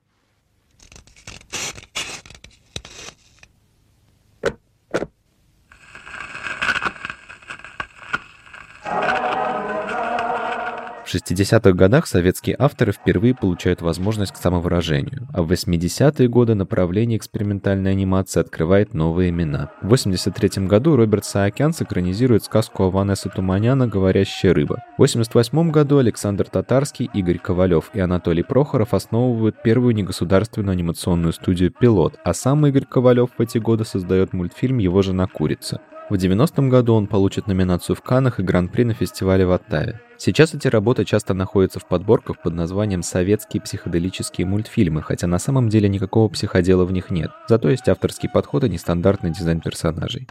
В 11.10 11.14
60-х 11.16 11.72
годах 11.72 12.06
советские 12.06 12.54
авторы 12.56 12.92
впервые 12.92 13.34
получают 13.34 13.82
возможность 13.82 14.30
к 14.30 14.36
самовыражению, 14.36 15.26
а 15.34 15.42
в 15.42 15.50
80-е 15.50 16.28
годы 16.28 16.54
направление 16.54 17.18
экспериментальной 17.18 17.90
анимации 17.90 18.38
открывает 18.38 18.94
новые 18.94 19.30
имена. 19.30 19.72
В 19.82 19.88
83 19.88 20.68
году 20.68 20.94
Роберт 20.94 21.24
Саакян 21.24 21.72
синхронизирует 21.72 22.44
сказку 22.44 22.84
Аванеса 22.84 23.28
Туманяна 23.28 23.88
«Говорящая 23.88 24.54
рыба». 24.54 24.84
В 24.98 25.00
88 25.00 25.72
году 25.72 25.98
Александр 25.98 26.44
Татарский, 26.44 27.10
Игорь 27.12 27.38
Ковалев 27.38 27.90
и 27.92 27.98
Анатолий 27.98 28.44
Прохоров 28.44 28.94
основывают 28.94 29.60
первую 29.64 29.96
негосударственную 29.96 30.74
анимационную 30.74 31.32
студию 31.32 31.72
«Пилот», 31.72 32.20
а 32.22 32.32
сам 32.34 32.64
Игорь 32.68 32.84
Ковалев 32.84 33.30
в 33.36 33.42
эти 33.42 33.58
годы 33.58 33.84
создает 33.84 34.32
мультфильм 34.32 34.78
«Его 34.78 35.02
жена 35.02 35.26
курица». 35.26 35.80
В 36.10 36.14
90-м 36.14 36.68
году 36.70 36.94
он 36.94 37.06
получит 37.06 37.46
номинацию 37.46 37.94
в 37.94 38.02
Каннах 38.02 38.40
и 38.40 38.42
Гран-при 38.42 38.82
на 38.82 38.94
фестивале 38.94 39.46
в 39.46 39.52
Оттаве. 39.52 40.00
Сейчас 40.18 40.52
эти 40.52 40.66
работы 40.66 41.04
часто 41.04 41.34
находятся 41.34 41.78
в 41.78 41.86
подборках 41.86 42.42
под 42.42 42.52
названием 42.52 43.04
«Советские 43.04 43.62
психоделические 43.62 44.44
мультфильмы», 44.44 45.02
хотя 45.02 45.28
на 45.28 45.38
самом 45.38 45.68
деле 45.68 45.88
никакого 45.88 46.28
психодела 46.28 46.84
в 46.84 46.90
них 46.90 47.10
нет. 47.10 47.30
Зато 47.48 47.70
есть 47.70 47.88
авторский 47.88 48.28
подход 48.28 48.64
и 48.64 48.68
нестандартный 48.68 49.30
дизайн 49.30 49.60
персонажей. 49.60 50.26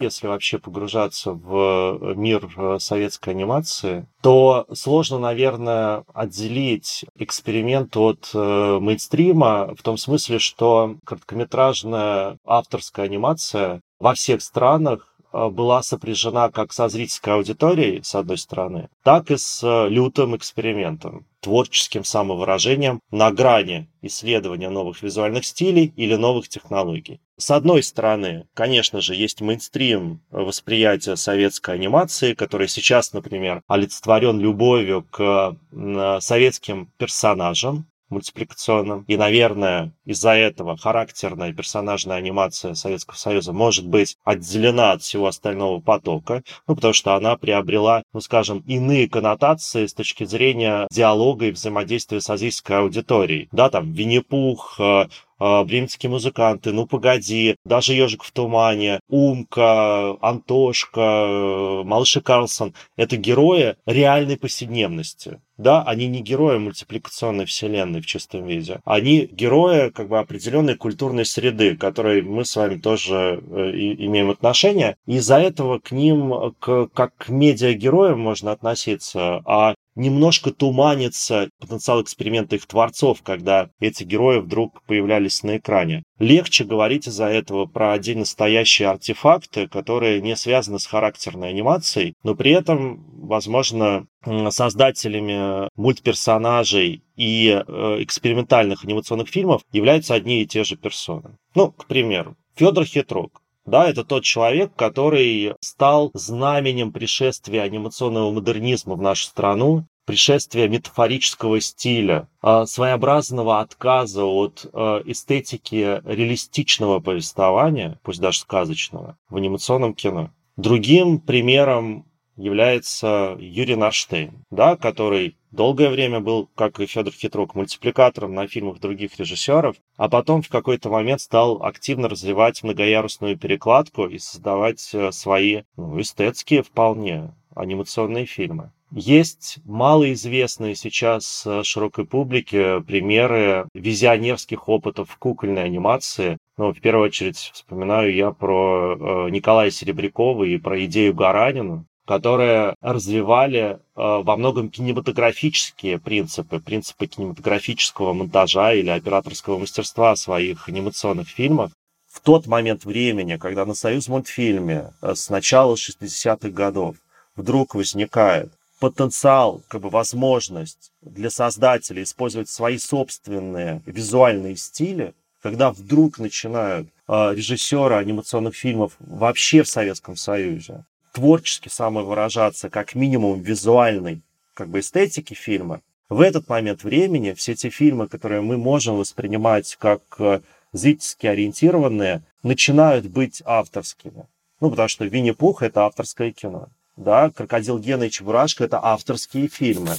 Если 0.00 0.26
вообще 0.26 0.58
погружаться 0.58 1.32
в 1.32 2.14
мир 2.16 2.48
э, 2.56 2.78
советской 2.80 3.30
анимации, 3.30 4.06
то 4.20 4.66
сложно, 4.72 5.18
наверное, 5.18 6.04
отделить 6.12 7.04
эксперимент 7.16 7.96
от 7.96 8.30
э, 8.34 8.78
мейнстрима 8.80 9.74
в 9.76 9.82
том 9.82 9.96
смысле, 9.96 10.38
что 10.40 10.96
короткометражная 11.04 12.38
авторская 12.44 13.06
анимация 13.06 13.80
во 13.98 14.14
всех 14.14 14.42
странах 14.42 15.14
э, 15.32 15.48
была 15.48 15.82
сопряжена 15.82 16.50
как 16.50 16.72
со 16.72 16.88
зрительской 16.88 17.34
аудиторией, 17.34 18.02
с 18.02 18.14
одной 18.14 18.38
стороны, 18.38 18.88
так 19.02 19.30
и 19.30 19.36
с 19.36 19.62
э, 19.62 19.88
лютым 19.88 20.36
экспериментом, 20.36 21.26
творческим 21.40 22.04
самовыражением 22.04 23.00
на 23.10 23.30
грани 23.30 23.88
исследования 24.02 24.70
новых 24.70 25.02
визуальных 25.02 25.44
стилей 25.44 25.92
или 25.96 26.14
новых 26.14 26.48
технологий. 26.48 27.20
С 27.36 27.50
одной 27.50 27.82
стороны, 27.82 28.48
конечно 28.54 29.00
же, 29.00 29.14
есть 29.14 29.40
мейнстрим 29.40 30.20
восприятия 30.30 31.16
советской 31.16 31.76
анимации, 31.76 32.34
который 32.34 32.68
сейчас, 32.68 33.12
например, 33.12 33.62
олицетворен 33.68 34.40
любовью 34.40 35.06
к 35.10 35.56
э, 35.72 36.18
советским 36.20 36.92
персонажам, 36.98 37.86
мультипликационным. 38.08 39.04
И, 39.08 39.16
наверное, 39.16 39.92
из-за 40.04 40.32
этого 40.32 40.76
характерная 40.76 41.52
персонажная 41.52 42.16
анимация 42.16 42.74
Советского 42.74 43.16
Союза 43.16 43.52
может 43.52 43.86
быть 43.86 44.16
отделена 44.24 44.92
от 44.92 45.02
всего 45.02 45.26
остального 45.26 45.80
потока, 45.80 46.42
ну, 46.66 46.74
потому 46.74 46.94
что 46.94 47.14
она 47.14 47.36
приобрела, 47.36 48.02
ну, 48.12 48.20
скажем, 48.20 48.64
иные 48.66 49.08
коннотации 49.08 49.86
с 49.86 49.94
точки 49.94 50.24
зрения 50.24 50.86
диалога 50.90 51.46
и 51.46 51.50
взаимодействия 51.50 52.20
с 52.20 52.30
азийской 52.30 52.78
аудиторией. 52.78 53.48
Да, 53.52 53.70
там 53.70 53.92
Винни-Пух, 53.92 54.76
э, 54.78 55.06
бременские 55.38 56.10
музыканты, 56.10 56.72
ну 56.72 56.86
погоди, 56.86 57.56
даже 57.64 57.94
ежик 57.94 58.24
в 58.24 58.32
тумане, 58.32 59.00
Умка, 59.08 60.16
Антошка, 60.20 61.00
э, 61.00 61.82
Малыш 61.84 62.16
и 62.16 62.20
Карлсон— 62.20 62.74
это 62.96 63.16
герои 63.16 63.76
реальной 63.86 64.36
повседневности. 64.36 65.40
Да, 65.58 65.82
они 65.82 66.06
не 66.06 66.20
герои 66.20 66.56
мультипликационной 66.58 67.44
вселенной 67.44 68.00
в 68.00 68.06
чистом 68.06 68.46
виде. 68.46 68.80
Они 68.84 69.26
герои 69.26 69.90
как 69.90 70.08
бы 70.08 70.20
определенной 70.20 70.76
культурной 70.76 71.24
среды, 71.24 71.76
к 71.76 71.80
которой 71.80 72.22
мы 72.22 72.44
с 72.44 72.54
вами 72.54 72.76
тоже 72.78 73.42
э, 73.44 73.72
и, 73.72 74.06
имеем 74.06 74.30
отношение. 74.30 74.96
И 75.06 75.16
из-за 75.16 75.38
этого 75.38 75.80
к 75.80 75.90
ним 75.90 76.54
к, 76.60 76.86
как 76.94 77.16
к 77.16 77.28
медиагероям 77.28 78.20
можно 78.20 78.52
относиться, 78.52 79.42
а 79.44 79.74
немножко 79.98 80.52
туманится 80.52 81.50
потенциал 81.60 82.02
эксперимента 82.02 82.56
их 82.56 82.66
творцов, 82.66 83.22
когда 83.22 83.68
эти 83.80 84.04
герои 84.04 84.38
вдруг 84.38 84.82
появлялись 84.84 85.42
на 85.42 85.58
экране. 85.58 86.04
Легче 86.18 86.64
говорить 86.64 87.08
из-за 87.08 87.26
этого 87.26 87.66
про 87.66 87.92
отдельно 87.92 88.24
стоящие 88.24 88.88
артефакты, 88.88 89.68
которые 89.68 90.22
не 90.22 90.36
связаны 90.36 90.78
с 90.78 90.86
характерной 90.86 91.50
анимацией, 91.50 92.14
но 92.22 92.34
при 92.34 92.52
этом, 92.52 93.04
возможно, 93.26 94.06
создателями 94.50 95.68
мультперсонажей 95.76 97.02
и 97.16 97.48
э, 97.48 97.96
экспериментальных 98.00 98.84
анимационных 98.84 99.28
фильмов 99.28 99.62
являются 99.72 100.14
одни 100.14 100.42
и 100.42 100.46
те 100.46 100.64
же 100.64 100.76
персоны. 100.76 101.36
Ну, 101.54 101.72
к 101.72 101.86
примеру, 101.86 102.36
Федор 102.56 102.84
Хитрук. 102.84 103.42
Да, 103.68 103.86
это 103.86 104.02
тот 104.02 104.24
человек, 104.24 104.72
который 104.76 105.54
стал 105.60 106.10
знаменем 106.14 106.90
пришествия 106.90 107.62
анимационного 107.62 108.30
модернизма 108.30 108.94
в 108.94 109.02
нашу 109.02 109.24
страну, 109.24 109.84
пришествия 110.06 110.68
метафорического 110.68 111.60
стиля, 111.60 112.28
а, 112.40 112.64
своеобразного 112.64 113.60
отказа 113.60 114.24
от 114.24 114.64
а, 114.72 115.02
эстетики 115.04 116.00
реалистичного 116.02 117.00
повествования, 117.00 118.00
пусть 118.02 118.20
даже 118.20 118.38
сказочного, 118.38 119.18
в 119.28 119.36
анимационном 119.36 119.92
кино. 119.92 120.30
Другим 120.56 121.20
примером 121.20 122.06
является 122.36 123.36
Юрий 123.38 123.76
Нарштейн, 123.76 124.46
да, 124.50 124.76
который 124.76 125.36
долгое 125.50 125.90
время 125.90 126.20
был, 126.20 126.48
как 126.54 126.80
и 126.80 126.86
Федор 126.86 127.12
Хитрук, 127.12 127.54
мультипликатором 127.54 128.34
на 128.34 128.46
фильмах 128.46 128.80
других 128.80 129.18
режиссеров, 129.18 129.76
а 129.96 130.08
потом 130.08 130.42
в 130.42 130.48
какой-то 130.48 130.90
момент 130.90 131.20
стал 131.20 131.62
активно 131.62 132.08
развивать 132.08 132.62
многоярусную 132.62 133.38
перекладку 133.38 134.06
и 134.06 134.18
создавать 134.18 134.88
э, 134.92 135.12
свои 135.12 135.62
ну, 135.76 136.00
эстетские 136.00 136.62
вполне 136.62 137.34
анимационные 137.54 138.26
фильмы. 138.26 138.72
Есть 138.90 139.58
малоизвестные 139.66 140.74
сейчас 140.74 141.44
э, 141.46 141.62
широкой 141.62 142.06
публике 142.06 142.80
примеры 142.80 143.68
визионерских 143.74 144.68
опытов 144.68 145.14
кукольной 145.18 145.64
анимации. 145.64 146.38
Ну, 146.56 146.72
в 146.72 146.80
первую 146.80 147.06
очередь 147.06 147.50
вспоминаю 147.52 148.14
я 148.14 148.30
про 148.30 148.94
э, 148.94 149.30
Николая 149.30 149.70
Серебрякова 149.70 150.44
и 150.44 150.56
про 150.56 150.82
идею 150.86 151.14
Гаранина, 151.14 151.84
которые 152.08 152.74
развивали 152.80 153.60
э, 153.60 153.76
во 153.94 154.36
многом 154.38 154.70
кинематографические 154.70 155.98
принципы, 155.98 156.58
принципы 156.58 157.06
кинематографического 157.06 158.14
монтажа 158.14 158.72
или 158.72 158.88
операторского 158.88 159.58
мастерства 159.58 160.16
своих 160.16 160.70
анимационных 160.70 161.28
фильмов. 161.28 161.70
В 162.10 162.20
тот 162.20 162.46
момент 162.46 162.86
времени, 162.86 163.36
когда 163.36 163.66
на 163.66 163.74
Союз 163.74 164.08
мультфильме 164.08 164.94
э, 165.02 165.14
с 165.14 165.28
начала 165.28 165.74
60-х 165.74 166.48
годов 166.48 166.96
вдруг 167.36 167.74
возникает 167.74 168.50
потенциал, 168.80 169.60
как 169.68 169.82
бы 169.82 169.90
возможность 169.90 170.92
для 171.02 171.28
создателей 171.28 172.04
использовать 172.04 172.48
свои 172.48 172.78
собственные 172.78 173.82
визуальные 173.84 174.56
стили, 174.56 175.12
когда 175.42 175.72
вдруг 175.72 176.18
начинают 176.18 176.88
э, 177.06 177.34
режиссеры 177.34 177.96
анимационных 177.96 178.56
фильмов 178.56 178.96
вообще 178.98 179.62
в 179.62 179.68
Советском 179.68 180.16
Союзе 180.16 180.86
творчески 181.18 181.68
самовыражаться, 181.68 182.70
как 182.70 182.94
минимум 182.94 183.40
визуальной 183.40 184.22
как 184.54 184.68
бы 184.68 184.78
эстетики 184.78 185.34
фильма, 185.34 185.80
в 186.08 186.20
этот 186.20 186.48
момент 186.48 186.84
времени 186.84 187.32
все 187.32 187.56
те 187.56 187.70
фильмы, 187.70 188.06
которые 188.06 188.40
мы 188.40 188.56
можем 188.56 188.96
воспринимать 188.96 189.76
как 189.80 190.00
э, 190.18 190.40
зрительски 190.72 191.26
ориентированные, 191.26 192.22
начинают 192.44 193.06
быть 193.06 193.42
авторскими. 193.44 194.26
Ну, 194.60 194.70
потому 194.70 194.88
что 194.88 195.04
Винни-Пух— 195.04 195.62
это 195.64 195.86
авторское 195.86 196.30
кино. 196.30 196.68
Да, 196.96 197.30
«Крокодил 197.30 197.78
Гена» 197.78 198.04
и 198.04 198.10
«Чебурашка»— 198.10 198.64
это 198.66 198.80
авторские 198.82 199.48
фильмы. 199.48 199.94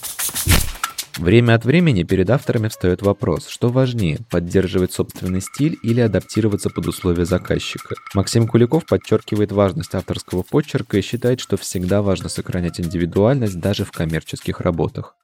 Время 1.19 1.55
от 1.55 1.65
времени 1.65 2.03
перед 2.03 2.29
авторами 2.29 2.69
встает 2.69 3.01
вопрос, 3.01 3.49
что 3.49 3.67
важнее, 3.67 4.19
поддерживать 4.29 4.93
собственный 4.93 5.41
стиль 5.41 5.77
или 5.83 5.99
адаптироваться 5.99 6.69
под 6.69 6.87
условия 6.87 7.25
заказчика. 7.25 7.95
Максим 8.13 8.47
Куликов 8.47 8.85
подчеркивает 8.85 9.51
важность 9.51 9.93
авторского 9.93 10.43
почерка 10.43 10.97
и 10.97 11.01
считает, 11.01 11.41
что 11.41 11.57
всегда 11.57 12.01
важно 12.01 12.29
сохранять 12.29 12.79
индивидуальность 12.79 13.59
даже 13.59 13.83
в 13.83 13.91
коммерческих 13.91 14.61
работах. 14.61 15.17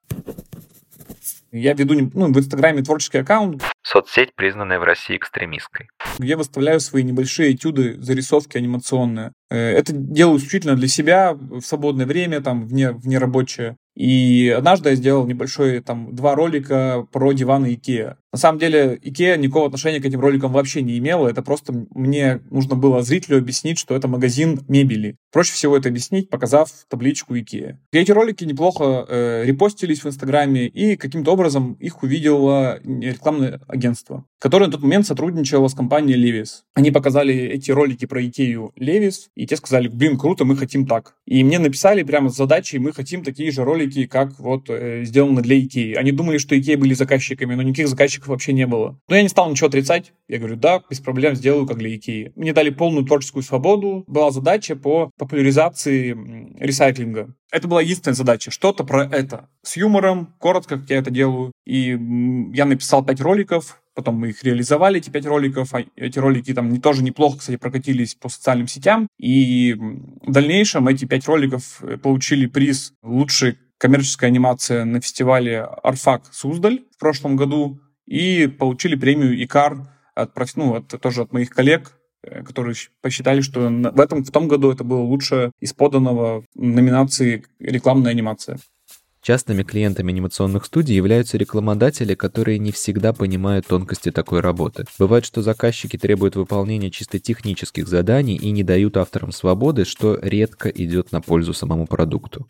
Я 1.54 1.72
веду 1.74 2.12
ну, 2.14 2.34
в 2.34 2.38
Инстаграме 2.38 2.84
творческий 2.84 3.20
аккаунт. 3.20 3.64
Соцсеть, 3.82 4.36
признанная 4.36 4.80
в 4.80 4.84
России 4.84 5.16
экстремистской. 5.16 5.88
Я 6.20 6.36
выставляю 6.36 6.82
свои 6.82 7.04
небольшие 7.04 7.54
этюды, 7.54 7.96
зарисовки 8.02 8.58
анимационные. 8.58 9.32
Э, 9.50 9.58
это 9.58 9.94
делаю 9.94 10.38
исключительно 10.38 10.76
для 10.76 10.88
себя, 10.88 11.34
в 11.34 11.62
свободное 11.62 12.06
время, 12.06 12.42
там, 12.42 12.68
вне, 12.68 12.92
вне 12.92 13.18
рабочее. 13.18 13.78
И 13.96 14.54
однажды 14.56 14.90
я 14.90 14.96
сделал 14.96 15.26
небольшой, 15.26 15.80
там, 15.80 16.14
два 16.14 16.36
ролика 16.36 17.08
про 17.12 17.32
диваны 17.32 17.74
Икеа. 17.74 18.18
На 18.34 18.38
самом 18.38 18.60
деле, 18.60 19.00
Икеа 19.02 19.38
никакого 19.38 19.68
отношения 19.68 20.02
к 20.02 20.06
этим 20.06 20.20
роликам 20.20 20.52
вообще 20.52 20.82
не 20.82 20.98
имела. 20.98 21.30
Это 21.30 21.42
просто 21.42 21.74
мне 21.92 22.42
нужно 22.52 22.76
было 22.76 23.02
зрителю 23.02 23.38
объяснить, 23.38 23.80
что 23.80 23.96
это 23.96 24.10
магазин 24.10 24.60
мебели. 24.68 25.16
Проще 25.32 25.54
всего 25.54 25.78
это 25.78 25.88
объяснить, 25.88 26.30
показав 26.30 26.70
табличку 26.90 27.38
Икеа. 27.40 27.80
Эти 27.94 28.12
ролики 28.12 28.44
неплохо 28.44 29.06
э, 29.08 29.46
репостились 29.46 30.04
в 30.04 30.08
Инстаграме, 30.08 30.68
и 30.68 30.98
каким-то 30.98 31.32
образом 31.32 31.74
их 31.80 32.04
увидело 32.04 32.82
рекламное 32.84 33.62
агентство, 33.70 34.26
которое 34.40 34.66
на 34.66 34.74
тот 34.74 34.82
момент 34.82 35.08
сотрудничало 35.08 35.70
с 35.70 35.74
компанией 35.74 36.22
Levis. 36.22 36.64
Они 36.74 36.92
показали 36.92 37.34
эти 37.34 37.72
ролики 37.72 38.06
про 38.06 38.22
Икею 38.26 38.74
Levis, 38.78 39.30
и 39.36 39.46
те 39.46 39.58
сказали, 39.58 39.88
блин, 39.88 40.18
круто, 40.18 40.46
мы 40.46 40.56
хотим 40.56 40.88
так. 40.88 41.16
И 41.26 41.44
мне 41.44 41.60
написали 41.60 42.04
прямо 42.04 42.30
с 42.30 42.36
задачей, 42.36 42.80
мы 42.80 42.94
хотим 42.94 43.24
такие 43.24 43.52
же 43.52 43.64
ролики, 43.64 44.08
как 44.08 44.40
вот 44.40 44.70
э, 44.70 45.04
сделаны 45.04 45.42
для 45.42 45.60
Икеи. 45.60 45.94
Они 45.94 46.12
думали, 46.12 46.38
что 46.38 46.58
Икея 46.58 46.78
были 46.78 46.94
заказчиками, 46.94 47.54
но 47.54 47.62
никаких 47.62 47.90
заказчиков 47.90 48.30
вообще 48.30 48.54
не 48.54 48.66
было. 48.66 49.00
Но 49.10 49.16
я 49.16 49.22
не 49.22 49.30
стал 49.30 49.50
ничего 49.50 49.68
отрицать. 49.68 50.14
Я 50.28 50.40
говорю, 50.40 50.56
да, 50.56 50.82
без 50.90 51.00
проблем 51.00 51.36
сделаю, 51.36 51.68
как 51.68 51.78
для 51.78 51.96
Икеи. 51.96 52.32
Мне 52.36 52.54
дали 52.54 52.70
полную 52.70 53.06
творческую 53.06 53.44
свободу. 53.44 54.04
Была 54.08 54.32
задача 54.32 54.76
по 54.76 55.12
популяризации 55.18 56.16
ресайклинга. 56.60 57.36
Это 57.52 57.68
была 57.68 57.82
единственная 57.82 58.16
задача. 58.16 58.52
Что-то 58.52 58.84
про 58.84 59.04
это. 59.06 59.50
С 59.62 59.78
юмором, 59.78 60.34
коротко, 60.40 60.78
как 60.78 60.90
я 60.90 60.98
это 60.98 61.12
делаю. 61.12 61.52
И 61.66 61.98
я 62.54 62.66
написал 62.66 63.06
пять 63.06 63.22
роликов, 63.22 63.82
потом 63.96 64.16
мы 64.16 64.30
их 64.30 64.44
реализовали, 64.44 65.00
эти 65.00 65.10
пять 65.10 65.26
роликов. 65.26 65.74
А 65.74 65.84
эти 65.96 66.20
ролики 66.20 66.54
там 66.54 66.70
не, 66.70 66.80
тоже 66.80 67.02
неплохо, 67.02 67.40
кстати, 67.40 67.58
прокатились 67.58 68.14
по 68.14 68.30
социальным 68.30 68.68
сетям. 68.68 69.08
И 69.18 69.74
в 69.74 70.32
дальнейшем 70.32 70.88
эти 70.88 71.06
пять 71.06 71.26
роликов 71.28 71.82
э, 71.82 71.98
получили 71.98 72.46
приз 72.46 72.94
«Лучший 73.02 73.58
коммерческая 73.78 74.30
анимация 74.30 74.86
на 74.86 75.02
фестивале 75.02 75.62
Арфак 75.62 76.24
Суздаль 76.32 76.82
в 76.96 77.00
прошлом 77.00 77.36
году 77.36 77.80
и 78.06 78.48
получили 78.48 78.96
премию 78.96 79.42
ИКАР 79.44 79.90
от, 80.14 80.56
ну, 80.56 80.76
от, 80.76 80.88
тоже 81.02 81.24
от 81.24 81.34
моих 81.34 81.50
коллег, 81.50 81.98
э, 82.24 82.44
которые 82.44 82.76
посчитали, 83.02 83.42
что 83.42 83.70
в 83.70 84.00
этом 84.00 84.24
в 84.24 84.32
том 84.32 84.48
году 84.48 84.72
это 84.72 84.84
было 84.84 85.02
лучше 85.02 85.52
из 85.60 85.74
поданного 85.74 86.44
номинации 86.56 87.46
рекламная 87.60 88.12
анимация. 88.12 88.60
Частными 89.26 89.64
клиентами 89.64 90.12
анимационных 90.12 90.66
студий 90.66 90.96
являются 90.96 91.36
рекламодатели, 91.40 92.14
которые 92.14 92.60
не 92.60 92.72
всегда 92.72 93.12
понимают 93.12 93.66
тонкости 93.66 94.12
такой 94.12 94.40
работы. 94.40 94.86
Бывает, 95.00 95.26
что 95.26 95.42
заказчики 95.42 95.98
требуют 95.98 96.36
выполнения 96.36 96.92
чисто 96.92 97.18
технических 97.18 97.88
заданий 97.88 98.36
и 98.36 98.52
не 98.52 98.62
дают 98.62 98.98
авторам 98.98 99.32
свободы, 99.32 99.84
что 99.84 100.20
редко 100.22 100.70
идет 100.70 101.12
на 101.12 101.22
пользу 101.22 101.56
самому 101.56 101.88
продукту. 101.88 102.46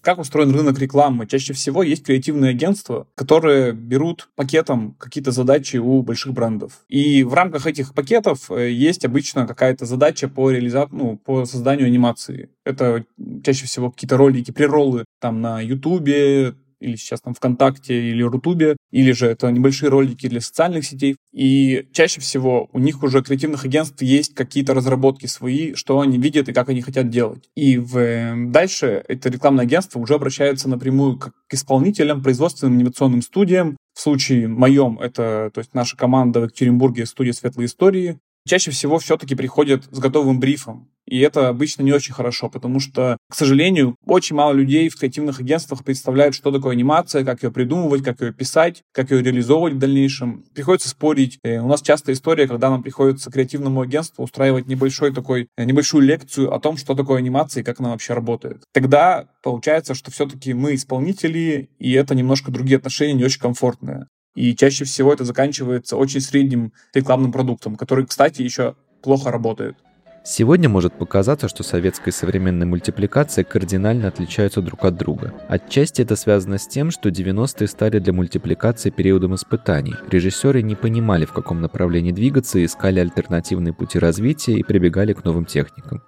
Как 0.00 0.18
устроен 0.18 0.54
рынок 0.54 0.78
рекламы? 0.78 1.26
Чаще 1.26 1.52
всего 1.52 1.82
есть 1.82 2.04
креативные 2.04 2.50
агентства, 2.50 3.06
которые 3.14 3.72
берут 3.72 4.28
пакетом 4.34 4.94
какие-то 4.98 5.30
задачи 5.30 5.76
у 5.76 6.02
больших 6.02 6.32
брендов. 6.32 6.84
И 6.88 7.22
в 7.24 7.34
рамках 7.34 7.66
этих 7.66 7.94
пакетов 7.94 8.50
э, 8.50 8.70
есть 8.70 9.04
обычно 9.04 9.46
какая-то 9.46 9.86
задача 9.86 10.28
по 10.28 10.50
реализации, 10.50 10.94
ну, 10.94 11.16
по 11.16 11.44
созданию 11.44 11.86
анимации. 11.86 12.50
Это 12.64 13.04
чаще 13.44 13.66
всего 13.66 13.90
какие-то 13.90 14.16
ролики, 14.16 14.50
приролы 14.50 15.04
там 15.20 15.40
на 15.40 15.60
Ютубе, 15.60 16.54
или 16.80 16.96
сейчас 16.96 17.20
там 17.20 17.34
ВКонтакте 17.34 18.10
или 18.10 18.22
Рутубе, 18.22 18.76
или 18.90 19.12
же 19.12 19.26
это 19.26 19.50
небольшие 19.50 19.90
ролики 19.90 20.28
для 20.28 20.40
социальных 20.40 20.84
сетей. 20.84 21.16
И 21.32 21.86
чаще 21.92 22.20
всего 22.20 22.68
у 22.72 22.78
них 22.78 23.02
уже 23.02 23.22
креативных 23.22 23.64
агентств 23.64 24.00
есть 24.02 24.34
какие-то 24.34 24.74
разработки 24.74 25.26
свои, 25.26 25.74
что 25.74 26.00
они 26.00 26.18
видят 26.18 26.48
и 26.48 26.52
как 26.52 26.68
они 26.68 26.82
хотят 26.82 27.10
делать. 27.10 27.48
И 27.54 27.78
в... 27.78 27.98
Эм, 27.98 28.52
дальше 28.52 29.04
это 29.08 29.28
рекламное 29.28 29.64
агентство 29.64 29.98
уже 29.98 30.14
обращается 30.14 30.68
напрямую 30.68 31.18
к 31.18 31.32
исполнителям, 31.50 32.22
производственным 32.22 32.74
анимационным 32.74 33.22
студиям. 33.22 33.76
В 33.94 34.00
случае 34.00 34.46
моем 34.46 34.98
это 35.00 35.50
то 35.52 35.58
есть 35.58 35.74
наша 35.74 35.96
команда 35.96 36.40
в 36.40 36.44
Екатеринбурге 36.44 37.06
студия 37.06 37.32
«Светлые 37.32 37.66
истории», 37.66 38.18
чаще 38.48 38.70
всего 38.70 38.98
все-таки 38.98 39.34
приходят 39.34 39.84
с 39.90 39.98
готовым 39.98 40.40
брифом. 40.40 40.88
И 41.08 41.20
это 41.20 41.48
обычно 41.48 41.82
не 41.82 41.92
очень 41.92 42.12
хорошо, 42.12 42.50
потому 42.50 42.80
что, 42.80 43.16
к 43.30 43.34
сожалению, 43.34 43.96
очень 44.04 44.36
мало 44.36 44.52
людей 44.52 44.88
в 44.90 44.96
креативных 44.96 45.40
агентствах 45.40 45.82
представляют, 45.82 46.34
что 46.34 46.52
такое 46.52 46.72
анимация, 46.72 47.24
как 47.24 47.42
ее 47.42 47.50
придумывать, 47.50 48.04
как 48.04 48.20
ее 48.20 48.32
писать, 48.32 48.82
как 48.92 49.10
ее 49.10 49.22
реализовывать 49.22 49.74
в 49.74 49.78
дальнейшем. 49.78 50.44
Приходится 50.54 50.90
спорить. 50.90 51.38
Э, 51.44 51.60
у 51.60 51.66
нас 51.66 51.80
часто 51.80 52.12
история, 52.12 52.46
когда 52.46 52.68
нам 52.68 52.82
приходится 52.82 53.30
креативному 53.30 53.80
агентству 53.80 54.22
устраивать 54.22 54.66
небольшой 54.66 55.14
такой, 55.14 55.48
э, 55.56 55.64
небольшую 55.64 56.04
лекцию 56.04 56.52
о 56.52 56.60
том, 56.60 56.76
что 56.76 56.94
такое 56.94 57.18
анимация 57.18 57.62
и 57.62 57.64
как 57.64 57.80
она 57.80 57.90
вообще 57.90 58.12
работает. 58.12 58.64
Тогда 58.74 59.28
получается, 59.42 59.94
что 59.94 60.10
все-таки 60.10 60.52
мы 60.52 60.74
исполнители, 60.74 61.70
и 61.78 61.92
это 61.92 62.14
немножко 62.14 62.52
другие 62.52 62.76
отношения, 62.76 63.14
не 63.14 63.24
очень 63.24 63.40
комфортные. 63.40 64.08
И 64.38 64.54
чаще 64.54 64.84
всего 64.84 65.12
это 65.12 65.24
заканчивается 65.24 65.96
очень 65.96 66.20
средним 66.20 66.72
рекламным 66.94 67.32
продуктом, 67.32 67.74
который, 67.74 68.06
кстати, 68.06 68.40
еще 68.40 68.76
плохо 69.02 69.32
работает. 69.32 69.76
Сегодня 70.24 70.68
может 70.68 70.92
показаться, 70.92 71.48
что 71.48 71.64
советская 71.64 72.12
и 72.12 72.16
современная 72.16 72.64
мультипликация 72.64 73.42
кардинально 73.42 74.06
отличаются 74.06 74.62
друг 74.62 74.84
от 74.84 74.96
друга. 74.96 75.34
Отчасти 75.48 76.02
это 76.02 76.14
связано 76.14 76.58
с 76.58 76.68
тем, 76.68 76.92
что 76.92 77.08
90-е 77.08 77.66
стали 77.66 77.98
для 77.98 78.12
мультипликации 78.12 78.90
периодом 78.90 79.34
испытаний. 79.34 79.96
Режиссеры 80.08 80.62
не 80.62 80.76
понимали, 80.76 81.24
в 81.24 81.32
каком 81.32 81.60
направлении 81.60 82.12
двигаться, 82.12 82.64
искали 82.64 83.00
альтернативные 83.00 83.72
пути 83.72 83.98
развития 83.98 84.52
и 84.52 84.62
прибегали 84.62 85.14
к 85.14 85.24
новым 85.24 85.46
техникам 85.46 86.02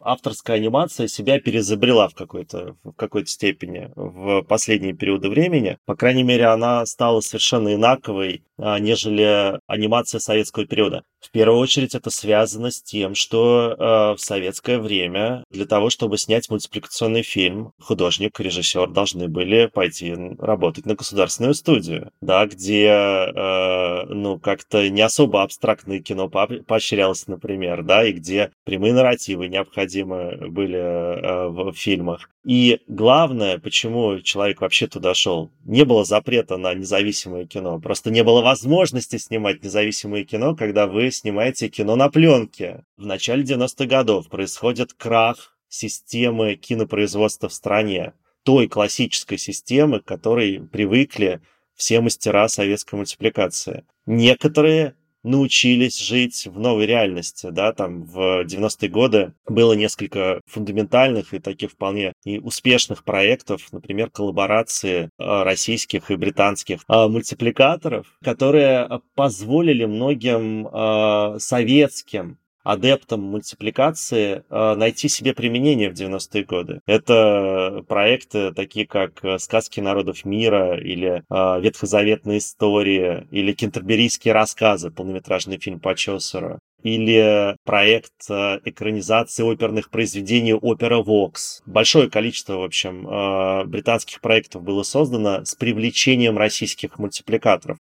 авторская 0.00 0.56
анимация 0.56 1.06
себя 1.06 1.40
перезабрела 1.40 2.08
в 2.08 2.14
какой-то 2.14 2.76
в 2.82 2.92
какой-то 2.92 3.28
степени 3.28 3.90
в 3.94 4.42
последние 4.42 4.94
периоды 4.94 5.28
времени. 5.28 5.78
По 5.86 5.94
крайней 5.94 6.22
мере, 6.22 6.46
она 6.46 6.84
стала 6.86 7.20
совершенно 7.20 7.74
инаковой, 7.74 8.44
а, 8.58 8.78
нежели 8.78 9.58
анимация 9.66 10.18
советского 10.18 10.66
периода. 10.66 11.04
В 11.20 11.30
первую 11.30 11.60
очередь 11.60 11.94
это 11.94 12.10
связано 12.10 12.70
с 12.70 12.82
тем, 12.82 13.14
что 13.14 13.76
э, 13.78 14.16
в 14.16 14.18
советское 14.18 14.78
время 14.78 15.44
для 15.50 15.66
того, 15.66 15.90
чтобы 15.90 16.16
снять 16.16 16.48
мультипликационный 16.48 17.22
фильм, 17.22 17.72
художник, 17.78 18.40
режиссер 18.40 18.88
должны 18.88 19.28
были 19.28 19.66
пойти 19.66 20.14
работать 20.38 20.86
на 20.86 20.94
государственную 20.94 21.54
студию, 21.54 22.10
да, 22.22 22.46
где, 22.46 22.86
э, 22.86 24.04
ну, 24.06 24.38
как-то 24.38 24.88
не 24.88 25.02
особо 25.02 25.42
абстрактное 25.42 26.00
кино 26.00 26.28
поощрялось, 26.28 27.26
например, 27.26 27.82
да, 27.82 28.04
и 28.04 28.12
где 28.12 28.50
прямые 28.64 28.94
нарративы 28.94 29.48
необходимы 29.48 30.48
были 30.48 30.78
э, 30.78 31.48
в 31.48 31.74
фильмах. 31.74 32.30
И 32.46 32.80
главное, 32.88 33.58
почему 33.58 34.18
человек 34.20 34.62
вообще 34.62 34.86
туда 34.86 35.12
шел, 35.12 35.50
не 35.66 35.84
было 35.84 36.04
запрета 36.04 36.56
на 36.56 36.72
независимое 36.72 37.44
кино, 37.44 37.78
просто 37.78 38.10
не 38.10 38.24
было 38.24 38.40
возможности 38.40 39.18
снимать 39.18 39.62
независимое 39.62 40.24
кино, 40.24 40.56
когда 40.56 40.86
вы 40.86 41.09
снимаете 41.10 41.68
кино 41.68 41.96
на 41.96 42.08
пленке. 42.08 42.84
В 42.96 43.06
начале 43.06 43.42
90-х 43.42 43.86
годов 43.86 44.28
происходит 44.28 44.92
крах 44.92 45.56
системы 45.68 46.56
кинопроизводства 46.56 47.48
в 47.48 47.54
стране, 47.54 48.14
той 48.42 48.68
классической 48.68 49.38
системы, 49.38 50.00
к 50.00 50.04
которой 50.04 50.60
привыкли 50.60 51.40
все 51.74 52.00
мастера 52.00 52.48
советской 52.48 52.96
мультипликации. 52.96 53.84
Некоторые 54.06 54.94
научились 55.22 56.00
жить 56.00 56.46
в 56.46 56.58
новой 56.58 56.86
реальности, 56.86 57.48
да, 57.50 57.72
там 57.72 58.04
в 58.04 58.44
90-е 58.44 58.88
годы 58.88 59.34
было 59.46 59.72
несколько 59.74 60.40
фундаментальных 60.46 61.34
и 61.34 61.38
таких 61.38 61.72
вполне 61.72 62.12
и 62.24 62.38
успешных 62.38 63.04
проектов, 63.04 63.68
например, 63.72 64.10
коллаборации 64.10 65.04
э, 65.04 65.42
российских 65.42 66.10
и 66.10 66.16
британских 66.16 66.80
э, 66.88 67.08
мультипликаторов, 67.08 68.06
которые 68.22 69.00
позволили 69.14 69.84
многим 69.84 70.66
э, 70.66 71.38
советским 71.38 72.38
адептам 72.70 73.20
мультипликации 73.20 74.44
э, 74.48 74.74
найти 74.76 75.08
себе 75.08 75.34
применение 75.34 75.90
в 75.90 75.94
90-е 75.94 76.44
годы. 76.44 76.80
Это 76.86 77.84
проекты 77.88 78.52
такие, 78.52 78.86
как 78.86 79.24
э, 79.24 79.38
«Сказки 79.38 79.80
народов 79.80 80.24
мира» 80.24 80.78
или 80.78 81.24
э, 81.28 81.60
«Ветхозаветные 81.60 82.38
истории» 82.38 83.26
или 83.32 83.52
«Кентерберийские 83.52 84.34
рассказы», 84.34 84.92
полнометражный 84.92 85.58
фильм 85.58 85.80
по 85.80 85.96
Чосеру 85.96 86.60
или 86.82 87.56
проект 87.64 88.30
экранизации 88.30 89.42
оперных 89.42 89.90
произведений 89.90 90.54
«Опера 90.54 91.02
Вокс». 91.02 91.60
Большое 91.66 92.08
количество, 92.08 92.54
в 92.54 92.62
общем, 92.62 93.68
британских 93.68 94.22
проектов 94.22 94.62
было 94.62 94.82
создано 94.82 95.44
с 95.44 95.54
привлечением 95.54 96.38
российских 96.38 96.98
мультипликаторов 96.98 97.76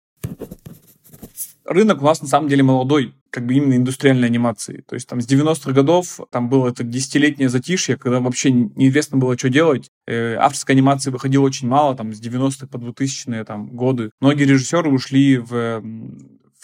рынок 1.66 2.02
у 2.02 2.06
нас 2.06 2.22
на 2.22 2.28
самом 2.28 2.48
деле 2.48 2.64
молодой, 2.64 3.14
как 3.30 3.46
бы 3.46 3.54
именно 3.54 3.76
индустриальной 3.76 4.28
анимации. 4.28 4.84
То 4.88 4.96
есть 4.96 5.08
там 5.08 5.22
с 5.22 5.28
90-х 5.28 5.72
годов 5.72 6.20
там 6.32 6.50
было 6.50 6.70
это 6.70 6.84
десятилетнее 6.84 7.50
затишье, 7.50 7.98
когда 7.98 8.20
вообще 8.20 8.52
неизвестно 8.52 9.18
было, 9.18 9.38
что 9.38 9.50
делать. 9.50 9.90
Э, 10.08 10.36
авторской 10.36 10.76
анимации 10.76 11.12
выходило 11.12 11.44
очень 11.44 11.68
мало, 11.68 11.96
там 11.96 12.14
с 12.14 12.22
90-х 12.22 12.68
по 12.68 12.78
2000-е 12.78 13.44
там, 13.44 13.68
годы. 13.68 14.12
Многие 14.22 14.46
режиссеры 14.46 14.90
ушли 14.90 15.38
в 15.38 15.84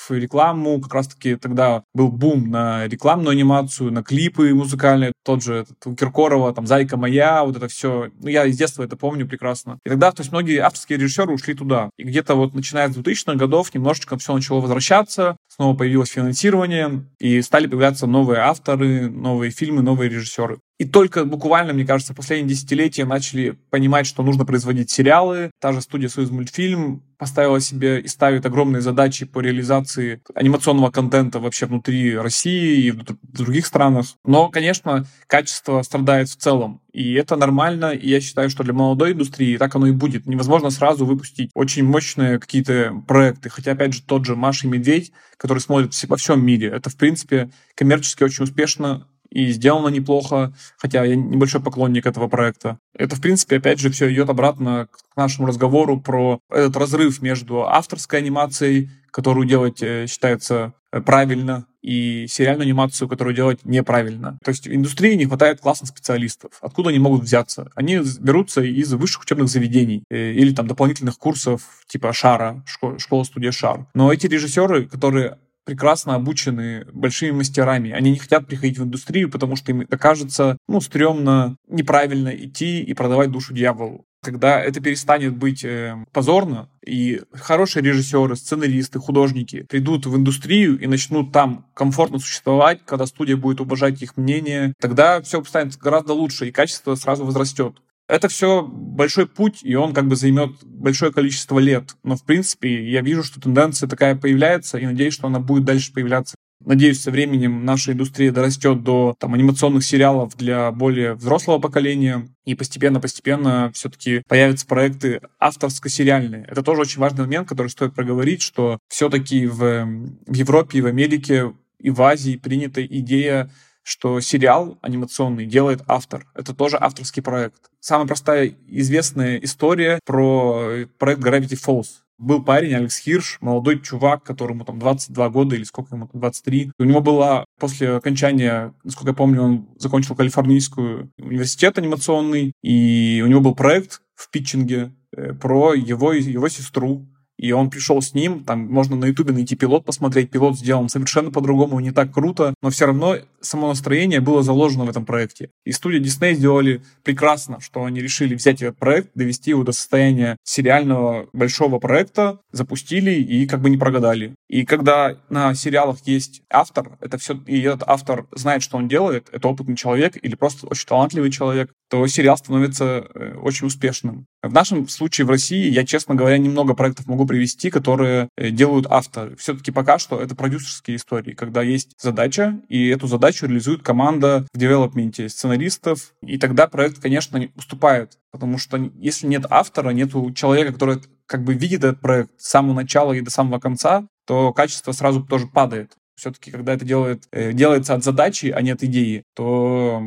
рекламу. 0.10 0.82
Как 0.82 0.94
раз-таки 0.94 1.36
тогда 1.36 1.84
был 1.94 2.10
бум 2.10 2.50
на 2.50 2.88
рекламную 2.88 3.32
анимацию, 3.32 3.92
на 3.92 4.04
клипы 4.04 4.54
музыкальные. 4.54 5.14
Тот 5.24 5.44
же 5.44 5.56
этот, 5.56 5.86
у 5.86 5.96
Киркорова, 5.96 6.54
там, 6.54 6.66
«Зайка 6.66 6.98
моя», 6.98 7.44
вот 7.44 7.58
это 7.58 7.68
все. 7.68 8.10
Ну, 8.20 8.28
я 8.28 8.46
из 8.46 8.58
детства 8.58 8.84
это 8.84 8.96
помню 8.96 9.28
прекрасно. 9.28 9.80
И 9.86 9.90
тогда, 9.90 10.12
то 10.12 10.22
есть, 10.22 10.32
многие 10.32 10.58
авторские 10.58 10.98
режиссеры 10.98 11.34
ушли 11.34 11.54
туда. 11.54 11.90
И 11.98 12.04
где-то 12.04 12.36
вот 12.36 12.54
начиная 12.56 12.90
с 12.90 12.98
2000-х 12.98 13.36
годов 13.36 13.74
немножечко 13.74 14.18
все 14.18 14.34
начало 14.34 14.62
возвращаться, 14.62 15.38
снова 15.48 15.76
появилось 15.76 16.10
финансирование, 16.10 17.06
и 17.20 17.42
стали 17.42 17.68
появляться 17.68 18.08
новые 18.08 18.40
авторы, 18.40 19.10
новые 19.10 19.52
фильмы, 19.52 19.82
новые 19.82 20.10
режиссеры. 20.10 20.60
И 20.82 20.86
только 20.86 21.26
буквально, 21.26 21.74
мне 21.74 21.86
кажется, 21.86 22.16
последние 22.16 22.56
десятилетия 22.56 23.06
начали 23.06 23.56
понимать, 23.70 24.08
что 24.08 24.24
нужно 24.24 24.46
производить 24.46 24.90
сериалы. 24.90 25.52
Та 25.60 25.74
же 25.74 25.82
студия 25.82 26.10
«Союз 26.10 26.32
мультфильм» 26.32 27.04
поставила 27.20 27.60
себе 27.60 28.00
и 28.00 28.08
ставит 28.08 28.48
огромные 28.48 28.82
задачи 28.82 29.28
по 29.28 29.42
реализации 29.42 30.24
анимационного 30.34 30.90
контента 30.90 31.38
вообще 31.38 31.68
внутри 31.68 32.18
России 32.18 32.86
и 32.86 32.90
в 32.90 33.04
других 33.22 33.68
странах. 33.68 34.08
Но, 34.26 34.50
конечно, 34.50 35.06
качество 35.28 35.84
страдает 35.84 36.30
в 36.30 36.38
целом. 36.38 36.82
И 36.92 37.14
это 37.14 37.36
нормально, 37.36 37.92
и 37.92 38.10
я 38.10 38.20
считаю, 38.20 38.50
что 38.50 38.64
для 38.64 38.74
молодой 38.74 39.12
индустрии 39.12 39.58
так 39.58 39.76
оно 39.76 39.86
и 39.86 39.92
будет. 39.92 40.26
Невозможно 40.26 40.72
сразу 40.72 41.06
выпустить 41.06 41.52
очень 41.54 41.84
мощные 41.84 42.40
какие-то 42.40 43.04
проекты. 43.08 43.52
Хотя, 43.52 43.74
опять 43.74 43.94
же, 43.94 44.02
тот 44.02 44.26
же 44.26 44.36
Маша 44.36 44.66
и 44.66 44.72
Медведь, 44.72 45.12
который 45.38 45.60
смотрит 45.60 45.94
во 46.08 46.18
всем 46.18 46.44
мире, 46.44 46.70
это, 46.70 46.90
в 46.90 46.96
принципе, 46.96 47.52
коммерчески 47.76 48.24
очень 48.24 48.46
успешно 48.46 49.06
и 49.32 49.52
сделано 49.52 49.88
неплохо, 49.88 50.54
хотя 50.78 51.04
я 51.04 51.16
небольшой 51.16 51.62
поклонник 51.62 52.06
этого 52.06 52.28
проекта. 52.28 52.78
Это, 52.94 53.16
в 53.16 53.22
принципе, 53.22 53.58
опять 53.58 53.80
же, 53.80 53.90
все 53.90 54.12
идет 54.12 54.30
обратно 54.30 54.88
к 54.92 55.18
нашему 55.18 55.48
разговору 55.48 56.00
про 56.00 56.40
этот 56.50 56.76
разрыв 56.78 57.22
между 57.22 57.64
авторской 57.64 58.20
анимацией, 58.20 58.90
которую 59.10 59.48
делать 59.48 59.82
э, 59.82 60.06
считается 60.08 60.74
э, 60.92 61.02
правильно, 61.02 61.66
и 61.82 62.28
сериальную 62.28 62.66
анимацию, 62.66 63.08
которую 63.08 63.36
делать 63.36 63.66
неправильно. 63.66 64.38
То 64.44 64.50
есть 64.50 64.68
в 64.68 64.74
индустрии 64.74 65.16
не 65.16 65.26
хватает 65.26 65.60
классных 65.60 65.90
специалистов. 65.90 66.52
Откуда 66.62 66.90
они 66.90 67.00
могут 67.00 67.24
взяться? 67.24 67.72
Они 67.76 68.00
берутся 68.20 68.62
из 68.62 68.94
высших 68.94 69.24
учебных 69.24 69.50
заведений 69.50 70.04
э, 70.10 70.32
или 70.34 70.54
там 70.54 70.68
дополнительных 70.68 71.18
курсов 71.18 71.64
типа 71.88 72.14
Шара, 72.14 72.64
школа-студия 72.98 73.52
Шар. 73.52 73.88
Но 73.94 74.14
эти 74.14 74.28
режиссеры, 74.28 74.86
которые 74.86 75.38
прекрасно 75.66 76.16
обучены 76.16 76.86
большими 76.92 77.32
мастерами. 77.32 77.92
Они 77.92 78.12
не 78.12 78.18
хотят 78.18 78.48
приходить 78.48 78.78
в 78.78 78.84
индустрию, 78.84 79.30
потому 79.30 79.56
что 79.56 79.72
им 79.72 79.82
это 79.82 79.98
кажется, 79.98 80.58
ну, 80.68 80.82
стрёмно, 80.82 81.56
неправильно 81.68 82.30
идти 82.30 82.82
и 82.82 82.94
продавать 82.94 83.32
душу 83.32 83.54
дьяволу. 83.54 84.06
Когда 84.24 84.62
это 84.62 84.82
перестанет 84.82 85.36
быть 85.36 85.64
э, 85.64 85.96
позорно, 86.12 86.70
и 86.86 87.22
хорошие 87.34 87.82
режиссеры, 87.84 88.36
сценаристы, 88.36 89.00
художники 89.00 89.64
придут 89.64 90.06
в 90.06 90.16
индустрию 90.16 90.80
и 90.80 90.86
начнут 90.86 91.32
там 91.32 91.66
комфортно 91.74 92.20
существовать, 92.20 92.82
когда 92.86 93.08
студия 93.08 93.36
будет 93.36 93.62
уважать 93.62 94.02
их 94.04 94.18
мнение, 94.18 94.74
тогда 94.80 95.22
все 95.22 95.44
станет 95.44 95.76
гораздо 95.78 96.14
лучше, 96.14 96.48
и 96.48 96.52
качество 96.52 96.94
сразу 96.94 97.26
возрастет. 97.26 97.78
Это 98.12 98.28
все 98.28 98.62
большой 98.62 99.26
путь, 99.26 99.60
и 99.64 99.74
он 99.76 99.94
как 99.94 100.10
бы 100.10 100.18
займет 100.18 100.52
большое 100.66 101.14
количество 101.14 101.60
лет. 101.60 101.96
Но, 102.04 102.18
в 102.18 102.26
принципе, 102.26 102.92
я 102.92 103.00
вижу, 103.00 103.24
что 103.24 103.40
тенденция 103.40 103.88
такая 103.88 104.18
появляется, 104.18 104.78
и 104.78 104.86
надеюсь, 104.86 105.14
что 105.14 105.28
она 105.28 105.40
будет 105.40 105.64
дальше 105.64 105.94
появляться. 105.94 106.36
Надеюсь, 106.60 107.02
со 107.02 107.10
временем 107.10 107.64
наша 107.64 107.94
индустрия 107.94 108.34
дорастет 108.34 108.84
до 108.84 109.16
там, 109.18 109.34
анимационных 109.34 109.86
сериалов 109.86 110.36
для 110.36 110.74
более 110.74 111.14
взрослого 111.14 111.60
поколения, 111.60 112.28
и 112.44 112.54
постепенно-постепенно 112.54 113.72
все-таки 113.74 114.24
появятся 114.28 114.68
проекты 114.68 115.22
авторско-сериальные. 115.40 116.44
Это 116.50 116.64
тоже 116.64 116.82
очень 116.82 117.00
важный 117.00 117.22
момент, 117.22 117.48
который 117.48 117.70
стоит 117.70 117.96
проговорить, 117.96 118.42
что 118.42 118.78
все-таки 118.90 119.48
в, 119.48 119.86
в 120.28 120.34
Европе 120.34 120.82
в 120.82 120.86
Америке 120.86 121.54
и 121.80 121.90
в 121.90 122.02
Азии 122.02 122.36
принята 122.36 122.86
идея 122.86 123.50
что 123.84 124.20
сериал 124.20 124.78
анимационный 124.82 125.46
делает 125.46 125.82
автор. 125.88 126.28
Это 126.36 126.54
тоже 126.54 126.78
авторский 126.80 127.22
проект. 127.22 127.70
Самая 127.80 128.08
простая 128.08 128.54
известная 128.68 129.38
история 129.38 130.00
про 130.06 130.86
проект 130.98 131.22
Gravity 131.22 131.60
Falls. 131.60 131.88
Был 132.18 132.44
парень, 132.44 132.76
Алекс 132.76 133.00
Хирш, 133.00 133.40
молодой 133.42 133.80
чувак, 133.80 134.24
которому 134.24 134.64
там 134.64 134.78
22 134.78 135.30
года 135.30 135.56
или 135.56 135.64
сколько 135.64 135.96
ему, 135.96 136.08
23. 136.14 136.72
У 136.78 136.84
него 136.84 137.02
была 137.02 137.46
после 137.60 137.96
окончания, 137.96 138.76
насколько 138.84 139.10
я 139.10 139.16
помню, 139.16 139.42
он 139.42 139.70
закончил 139.80 140.16
Калифорнийскую 140.16 141.12
университет 141.18 141.80
анимационный, 141.80 142.54
и 142.62 143.24
у 143.26 143.28
него 143.28 143.42
был 143.42 143.56
проект 143.56 144.02
в 144.14 144.30
питчинге 144.30 144.92
э, 145.18 145.34
про 145.34 145.74
его, 145.74 146.14
его 146.14 146.48
сестру, 146.48 147.08
и 147.42 147.54
он 147.54 147.72
пришел 147.72 148.04
с 148.04 148.14
ним, 148.14 148.44
там 148.44 148.72
можно 148.72 148.96
на 148.96 149.06
ютубе 149.06 149.34
найти 149.34 149.56
пилот, 149.56 149.84
посмотреть, 149.84 150.30
пилот 150.30 150.60
сделан 150.60 150.90
совершенно 150.90 151.32
по-другому, 151.32 151.80
не 151.80 151.90
так 151.90 152.14
круто, 152.14 152.54
но 152.62 152.70
все 152.70 152.86
равно 152.86 153.16
само 153.42 153.68
настроение 153.68 154.20
было 154.20 154.44
заложено 154.44 154.86
в 154.86 154.90
этом 154.90 155.06
проекте. 155.06 155.50
И 155.66 155.72
студия 155.72 156.00
Disney 156.00 156.34
сделали 156.34 156.82
прекрасно, 157.04 157.60
что 157.60 157.84
они 157.84 158.02
решили 158.02 158.36
взять 158.36 158.62
этот 158.62 158.78
проект, 158.78 159.10
довести 159.16 159.52
его 159.52 159.64
до 159.64 159.72
состояния 159.72 160.38
сериального 160.44 161.28
большого 161.34 161.80
проекта, 161.80 162.40
запустили 162.52 163.12
и 163.12 163.48
как 163.48 163.62
бы 163.62 163.70
не 163.70 163.78
прогадали. 163.78 164.36
И 164.48 164.66
когда 164.66 165.18
на 165.30 165.54
сериалах 165.56 166.00
есть 166.06 166.42
автор, 166.50 166.98
это 167.00 167.18
все, 167.18 167.40
и 167.48 167.62
этот 167.62 167.84
автор 167.88 168.28
знает, 168.34 168.64
что 168.64 168.78
он 168.78 168.88
делает, 168.88 169.30
это 169.32 169.48
опытный 169.48 169.76
человек 169.76 170.18
или 170.22 170.36
просто 170.36 170.68
очень 170.68 170.88
талантливый 170.88 171.32
человек, 171.32 171.72
то 171.90 172.06
сериал 172.08 172.38
становится 172.38 173.06
э, 173.14 173.36
очень 173.42 173.68
успешным. 173.68 174.26
В 174.42 174.54
нашем 174.54 174.88
случае 174.88 175.26
в 175.26 175.30
России, 175.30 175.70
я, 175.70 175.86
честно 175.86 176.16
говоря, 176.16 176.38
немного 176.38 176.74
проектов 176.74 177.06
могу 177.08 177.26
привести, 177.26 177.70
которые 177.70 178.30
э, 178.38 178.50
делают 178.50 178.88
авторы. 178.90 179.36
Все-таки 179.36 179.72
пока 179.72 180.00
что 180.00 180.20
это 180.20 180.36
продюсерские 180.36 180.98
истории, 180.98 181.34
когда 181.34 181.62
есть 181.62 181.92
задача, 182.00 182.60
и 182.70 182.88
эту 182.88 183.08
задачу 183.08 183.31
реализует 183.42 183.84
команда 183.84 184.46
в 184.54 184.58
девелопменте 184.58 185.30
сценаристов, 185.30 186.14
и 186.22 186.38
тогда 186.38 186.68
проект, 186.68 187.02
конечно, 187.02 187.40
уступает. 187.56 188.18
Потому 188.32 188.58
что 188.58 188.78
если 188.96 189.28
нет 189.28 189.46
автора, 189.50 189.92
нет 189.92 190.12
человека, 190.36 190.74
который 190.74 191.02
как 191.26 191.44
бы 191.44 191.54
видит 191.54 191.84
этот 191.84 192.02
проект 192.02 192.32
с 192.38 192.50
самого 192.50 192.74
начала 192.74 193.14
и 193.14 193.22
до 193.22 193.32
самого 193.32 193.60
конца, 193.60 194.08
то 194.26 194.54
качество 194.54 194.92
сразу 194.92 195.24
тоже 195.24 195.48
падает 195.48 195.94
все-таки, 196.22 196.52
когда 196.52 196.74
это 196.74 196.86
делает, 196.86 197.24
э, 197.32 197.52
делается 197.52 197.96
от 197.96 198.04
задачи, 198.04 198.54
а 198.56 198.62
не 198.62 198.70
от 198.70 198.84
идеи, 198.84 199.24
то 199.36 200.04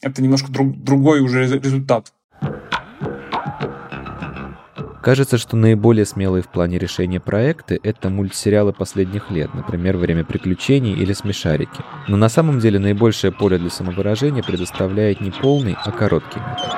это 0.00 0.22
немножко 0.22 0.52
друг, 0.52 0.76
другой 0.76 1.20
уже 1.20 1.44
результат. 1.44 2.12
Кажется, 5.06 5.38
что 5.38 5.56
наиболее 5.56 6.04
смелые 6.04 6.42
в 6.42 6.48
плане 6.48 6.78
решения 6.78 7.20
проекты— 7.20 7.78
это 7.84 8.10
мультсериалы 8.10 8.72
последних 8.72 9.30
лет, 9.30 9.54
например, 9.54 9.96
«Время 9.98 10.24
приключений» 10.24 10.94
или 10.94 11.12
«Смешарики». 11.12 11.84
Но 12.08 12.16
на 12.16 12.28
самом 12.28 12.58
деле 12.58 12.80
наибольшее 12.80 13.30
поле 13.30 13.56
для 13.56 13.70
самовыражения 13.70 14.42
предоставляет 14.42 15.20
не 15.20 15.30
полный, 15.30 15.76
а 15.80 15.92
короткий 15.92 16.40
метр. 16.40 16.76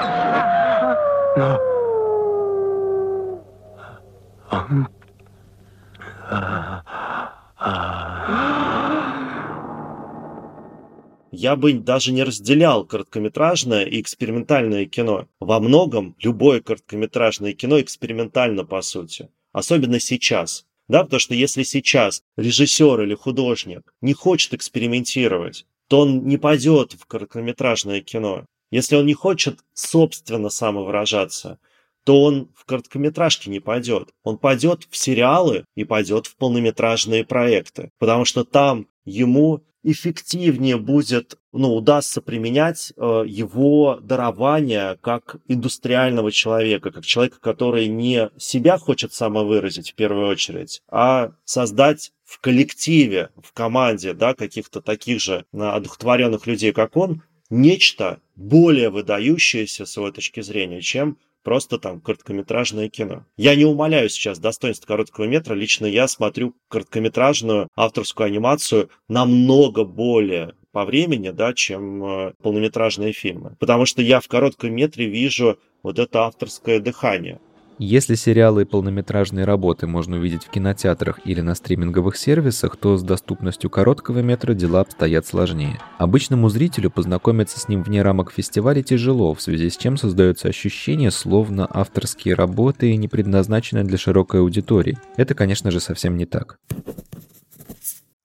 Я 11.31 11.57
бы 11.57 11.75
даже 11.75 12.13
не 12.13 12.23
разделял 12.23 12.85
короткометражное 12.85 13.85
и 13.85 14.01
экспериментальное 14.01 14.87
кино. 14.87 15.29
Во 15.41 15.61
многом 15.61 16.15
любое 16.21 16.61
короткометражное 16.61 17.53
кино 17.53 17.81
экспериментально, 17.81 18.65
по 18.65 18.83
сути. 18.83 19.29
Особенно 19.53 20.01
сейчас. 20.01 20.67
Да, 20.89 21.05
потому 21.05 21.21
что 21.21 21.35
если 21.35 21.63
сейчас 21.63 22.23
режиссер 22.37 23.03
или 23.03 23.15
художник 23.15 23.95
не 24.01 24.15
хочет 24.15 24.55
экспериментировать, 24.55 25.67
то 25.89 26.01
он 26.01 26.27
не 26.27 26.39
пойдет 26.39 26.93
в 26.93 27.07
короткометражное 27.07 28.01
кино. 28.01 28.47
Если 28.71 28.97
он 28.97 29.07
не 29.07 29.15
хочет 29.15 29.61
собственно 29.75 30.51
самовыражаться, 30.51 31.59
то 32.05 32.23
он 32.23 32.51
в 32.55 32.65
короткометражке 32.65 33.51
не 33.51 33.61
пойдет. 33.61 34.15
Он 34.23 34.39
пойдет 34.39 34.87
в 34.91 34.97
сериалы 34.97 35.65
и 35.75 35.85
пойдет 35.85 36.27
в 36.27 36.37
полнометражные 36.37 37.25
проекты, 37.25 37.91
потому 37.99 38.25
что 38.25 38.45
там 38.45 38.87
ему 39.05 39.63
эффективнее 39.91 40.77
будет, 40.77 41.39
ну, 41.53 41.75
удастся 41.75 42.21
применять 42.21 42.93
э, 42.97 43.25
его 43.27 43.99
дарование 44.03 44.99
как 45.01 45.37
индустриального 45.49 46.31
человека, 46.31 46.91
как 46.91 47.05
человека, 47.05 47.41
который 47.41 47.89
не 47.89 48.31
себя 48.39 48.79
хочет 48.79 49.15
самовыразить 49.15 49.93
в 49.93 49.95
первую 49.95 50.29
очередь, 50.29 50.83
а 50.89 51.33
создать 51.45 52.13
в 52.25 52.41
коллективе, 52.41 53.31
в 53.43 53.53
команде, 53.53 54.13
да, 54.13 54.35
каких-то 54.35 54.81
таких 54.83 55.21
же 55.21 55.47
одухотворенных 55.53 56.47
людей, 56.47 56.73
как 56.73 56.97
он, 56.97 57.23
нечто 57.51 58.21
более 58.37 58.91
выдающееся 58.91 59.87
с 59.87 59.97
его 59.97 60.11
точки 60.11 60.41
зрения, 60.41 60.83
чем 60.83 61.17
просто 61.49 61.79
там 61.79 62.03
короткометражное 62.03 62.91
кино. 62.91 63.25
Я 63.39 63.55
не 63.55 63.65
умоляю 63.65 64.11
сейчас 64.11 64.39
достоинств 64.39 64.85
короткого 64.85 65.25
метра, 65.25 65.55
лично 65.55 65.87
я 65.87 66.07
смотрю 66.07 66.55
короткометражную 66.69 67.69
авторскую 67.75 68.27
анимацию 68.27 68.91
намного 69.09 69.85
более 69.85 70.53
по 70.73 70.85
времени, 70.85 71.31
да, 71.31 71.55
чем 71.55 72.05
э, 72.05 72.33
полнометражные 72.43 73.15
фильмы. 73.15 73.57
Потому 73.59 73.87
что 73.87 74.03
я 74.03 74.21
в 74.21 74.29
коротком 74.29 74.75
метре 74.75 75.07
вижу 75.07 75.59
вот 75.83 75.99
это 75.99 76.27
авторское 76.27 76.81
дыхание. 76.81 77.41
Если 77.81 78.17
сериалы 78.17 78.63
и 78.63 78.65
полнометражные 78.65 79.45
работы 79.45 79.87
можно 79.87 80.17
увидеть 80.17 80.45
в 80.45 80.51
кинотеатрах 80.51 81.21
или 81.25 81.41
на 81.41 81.55
стриминговых 81.55 82.17
сервисах, 82.17 82.77
то 82.77 82.97
с 82.97 83.05
доступностью 83.05 83.71
короткого 83.71 84.19
метра 84.19 84.53
дела 84.53 84.81
обстоят 84.81 85.27
сложнее. 85.27 85.79
Обычному 85.97 86.49
зрителю 86.49 86.91
познакомиться 86.91 87.61
с 87.61 87.69
ним 87.69 87.85
вне 87.85 88.03
рамок 88.03 88.33
фестиваля 88.33 88.83
тяжело, 88.83 89.33
в 89.33 89.41
связи 89.41 89.71
с 89.71 89.77
чем 89.77 89.97
создается 89.97 90.49
ощущение, 90.49 91.13
словно 91.13 91.69
авторские 91.71 92.35
работы 92.35 92.97
не 92.97 93.07
предназначены 93.07 93.85
для 93.85 93.97
широкой 93.97 94.41
аудитории. 94.41 94.99
Это, 95.17 95.35
конечно 95.35 95.71
же, 95.71 95.79
совсем 95.79 96.17
не 96.17 96.27
так 96.27 96.59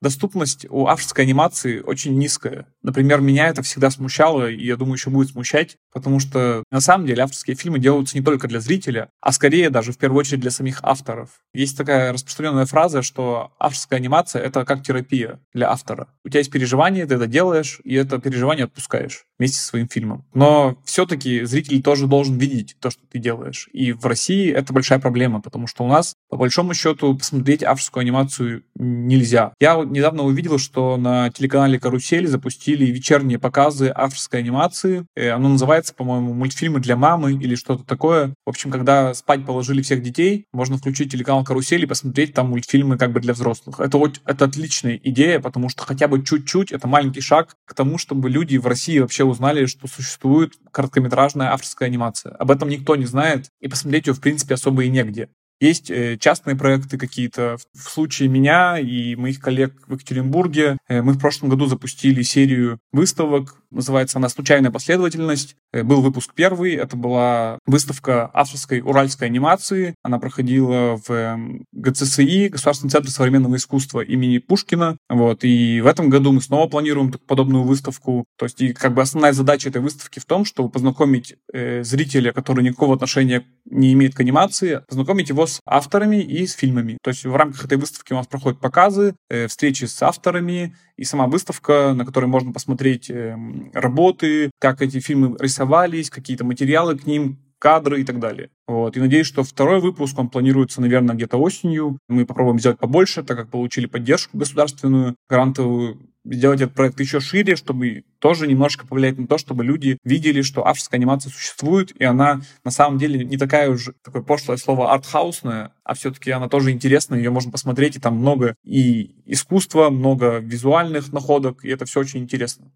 доступность 0.03 0.67
у 0.69 0.85
авторской 0.87 1.23
анимации 1.23 1.79
очень 1.79 2.17
низкая. 2.17 2.67
Например, 2.83 3.21
меня 3.21 3.47
это 3.47 3.63
всегда 3.63 3.89
смущало, 3.89 4.51
и 4.51 4.63
я 4.63 4.75
думаю, 4.75 4.95
еще 4.95 5.09
будет 5.09 5.29
смущать, 5.29 5.77
потому 5.91 6.19
что 6.19 6.63
на 6.69 6.81
самом 6.81 7.07
деле 7.07 7.23
авторские 7.23 7.55
фильмы 7.55 7.79
делаются 7.79 8.17
не 8.17 8.23
только 8.23 8.47
для 8.47 8.59
зрителя, 8.59 9.09
а 9.21 9.31
скорее 9.31 9.69
даже 9.69 9.93
в 9.93 9.97
первую 9.97 10.19
очередь 10.19 10.41
для 10.41 10.51
самих 10.51 10.79
авторов. 10.83 11.29
Есть 11.53 11.77
такая 11.77 12.13
распространенная 12.13 12.65
фраза, 12.65 13.01
что 13.01 13.53
авторская 13.57 13.99
анимация— 13.99 14.41
это 14.43 14.65
как 14.65 14.83
терапия 14.83 15.39
для 15.53 15.71
автора. 15.71 16.09
У 16.25 16.29
тебя 16.29 16.39
есть 16.39 16.51
переживание, 16.51 17.05
ты 17.05 17.15
это 17.15 17.27
делаешь, 17.27 17.79
и 17.83 17.95
это 17.95 18.19
переживание 18.19 18.65
отпускаешь 18.65 19.25
вместе 19.39 19.57
со 19.57 19.67
своим 19.67 19.87
фильмом. 19.87 20.25
Но 20.33 20.77
все-таки 20.85 21.43
зритель 21.43 21.81
тоже 21.81 22.07
должен 22.07 22.37
видеть 22.37 22.75
то, 22.79 22.91
что 22.91 23.01
ты 23.09 23.19
делаешь. 23.19 23.69
И 23.71 23.93
в 23.93 24.05
России 24.05 24.51
это 24.51 24.73
большая 24.73 24.99
проблема, 24.99 25.41
потому 25.41 25.67
что 25.67 25.83
у 25.83 25.87
нас, 25.87 26.13
по 26.29 26.37
большому 26.37 26.73
счету, 26.73 27.15
посмотреть 27.17 27.63
авторскую 27.63 28.01
анимацию 28.01 28.63
нельзя. 28.75 29.53
Я 29.59 29.83
недавно 29.93 30.23
увидел, 30.23 30.57
что 30.57 30.97
на 30.97 31.29
телеканале 31.29 31.79
«Карусель» 31.79 32.27
запустили 32.27 32.85
вечерние 32.85 33.39
показы 33.39 33.91
авторской 33.93 34.39
анимации. 34.39 35.05
Э, 35.15 35.29
оно 35.29 35.49
называется, 35.49 35.93
по-моему, 35.93 36.33
«Мультфильмы 36.33 36.79
для 36.79 36.95
мамы» 36.95 37.33
или 37.33 37.55
что-то 37.55 37.83
такое. 37.83 38.33
В 38.45 38.49
общем, 38.49 38.71
когда 38.71 39.13
спать 39.13 39.45
положили 39.45 39.81
всех 39.81 40.01
детей, 40.01 40.45
можно 40.51 40.77
включить 40.77 41.11
телеканал 41.11 41.43
«Карусель» 41.43 41.83
и 41.83 41.87
посмотреть 41.87 42.33
там 42.33 42.49
мультфильмы 42.49 42.97
как 42.97 43.13
бы 43.13 43.19
для 43.19 43.33
взрослых. 43.33 43.79
Это, 43.79 43.99
это 44.25 44.45
отличная 44.45 44.99
идея, 45.03 45.39
потому 45.39 45.69
что 45.69 45.83
хотя 45.83 46.07
бы 46.07 46.23
чуть-чуть 46.23 46.71
это 46.71 46.87
маленький 46.87 47.21
шаг 47.21 47.55
к 47.65 47.73
тому, 47.73 47.97
чтобы 47.97 48.29
люди 48.29 48.57
в 48.57 48.67
России 48.67 48.99
вообще 48.99 49.23
узнали, 49.23 49.65
что 49.65 49.87
существует 49.87 50.53
короткометражная 50.71 51.51
авторская 51.51 51.87
анимация. 51.87 52.35
Об 52.35 52.51
этом 52.51 52.69
никто 52.69 52.95
не 52.95 53.05
знает, 53.05 53.49
и 53.61 53.67
посмотреть 53.67 54.07
ее, 54.07 54.13
в 54.13 54.19
принципе, 54.19 54.55
особо 54.55 54.83
и 54.83 54.89
негде. 54.89 55.29
Есть 55.59 55.89
э, 55.89 56.17
частные 56.17 56.55
проекты 56.55 56.97
какие-то. 56.97 57.57
В 57.73 57.89
случае 57.89 58.29
меня 58.29 58.77
и 58.77 59.15
моих 59.15 59.39
коллег 59.39 59.73
в 59.87 59.93
Екатеринбурге 59.93 60.77
э, 60.87 61.01
мы 61.01 61.13
в 61.13 61.19
прошлом 61.19 61.49
году 61.49 61.65
запустили 61.65 62.21
серию 62.21 62.79
выставок. 62.91 63.62
Называется 63.73 64.19
она 64.19 64.29
«Случайная 64.29 64.71
последовательность». 64.71 65.55
Э, 65.71 65.83
был 65.83 66.01
выпуск 66.01 66.33
первый. 66.35 66.75
Это 66.75 66.95
была 66.95 67.59
выставка 67.65 68.29
авторской 68.33 68.81
уральской 68.81 69.27
анимации. 69.27 69.95
Она 70.03 70.19
проходила 70.19 70.97
в 70.97 71.09
эм, 71.11 71.65
ГЦСИ, 71.71 72.49
Государственный 72.49 72.91
центр 72.91 73.09
современного 73.09 73.55
искусства 73.55 74.01
имени 74.01 74.37
Пушкина. 74.37 74.97
Вот. 75.09 75.43
И 75.43 75.81
в 75.81 75.87
этом 75.87 76.09
году 76.09 76.31
мы 76.31 76.41
снова 76.41 76.67
планируем 76.69 77.11
подобную 77.11 77.63
выставку. 77.63 78.25
То 78.37 78.45
есть 78.45 78.61
и 78.61 78.73
как 78.73 78.93
бы 78.93 79.01
основная 79.01 79.33
задача 79.33 79.69
этой 79.69 79.81
выставки 79.81 80.19
в 80.19 80.25
том, 80.25 80.45
чтобы 80.45 80.69
познакомить 80.69 81.35
э, 81.51 81.83
зрителя, 81.83 82.31
который 82.31 82.63
никакого 82.63 82.95
отношения 82.95 83.43
не 83.65 83.93
имеет 83.93 84.13
к 84.13 84.19
анимации, 84.19 84.81
познакомить 84.87 85.29
его 85.29 85.47
с 85.47 85.59
авторами 85.65 86.21
и 86.21 86.45
с 86.45 86.53
фильмами. 86.53 86.97
То 87.01 87.09
есть 87.09 87.25
в 87.25 87.35
рамках 87.35 87.65
этой 87.65 87.77
выставки 87.77 88.13
у 88.13 88.17
нас 88.17 88.27
проходят 88.27 88.59
показы, 88.59 89.15
э, 89.29 89.47
встречи 89.47 89.85
с 89.85 90.01
авторами 90.03 90.75
и 90.97 91.03
сама 91.03 91.27
выставка, 91.27 91.93
на 91.93 92.05
которой 92.05 92.25
можно 92.25 92.51
посмотреть 92.51 93.09
э, 93.09 93.35
работы, 93.73 94.51
как 94.59 94.81
эти 94.81 94.99
фильмы 94.99 95.35
рисовались, 95.39 96.09
какие-то 96.09 96.45
материалы 96.45 96.97
к 96.97 97.05
ним, 97.05 97.39
кадры 97.63 98.01
и 98.01 98.03
так 98.03 98.19
далее. 98.19 98.49
Вот. 98.67 98.97
И 98.97 98.99
надеюсь, 98.99 99.25
что 99.25 99.43
второй 99.43 99.79
выпуск, 99.79 100.19
он 100.19 100.27
планируется, 100.27 100.81
наверное, 100.81 101.15
где-то 101.15 101.37
осенью. 101.37 101.97
Мы 102.09 102.25
попробуем 102.25 102.59
сделать 102.59 102.77
побольше, 102.77 103.23
так 103.23 103.37
как 103.37 103.49
получили 103.49 103.85
поддержку 103.85 104.37
государственную, 104.37 105.15
грантовую, 105.29 105.97
сделать 106.25 106.59
этот 106.59 106.75
проект 106.75 106.99
еще 106.99 107.21
шире, 107.21 107.55
чтобы 107.55 108.03
тоже 108.19 108.47
немножко 108.47 108.85
повлиять 108.85 109.17
на 109.17 109.27
то, 109.27 109.37
чтобы 109.37 109.63
люди 109.63 109.97
видели, 110.03 110.41
что 110.41 110.67
авторская 110.67 110.99
анимация 110.99 111.29
существует, 111.31 111.93
и 111.97 112.03
она 112.03 112.41
на 112.65 112.71
самом 112.71 112.97
деле 112.97 113.23
не 113.23 113.37
такая 113.37 113.69
уже, 113.69 113.93
такое 114.03 114.23
пошлое 114.23 114.57
слово, 114.57 114.91
артхаусная, 114.91 115.71
а 115.85 115.93
все-таки 115.93 116.31
она 116.31 116.49
тоже 116.49 116.71
интересная, 116.71 117.19
ее 117.19 117.29
можно 117.29 117.51
посмотреть, 117.51 117.95
и 117.95 118.01
там 118.01 118.17
много 118.17 118.55
и 118.65 119.15
искусства, 119.25 119.89
много 119.89 120.39
визуальных 120.39 121.13
находок, 121.13 121.63
и 121.63 121.69
это 121.69 121.85
все 121.85 122.01
очень 122.01 122.19
интересно. 122.19 122.71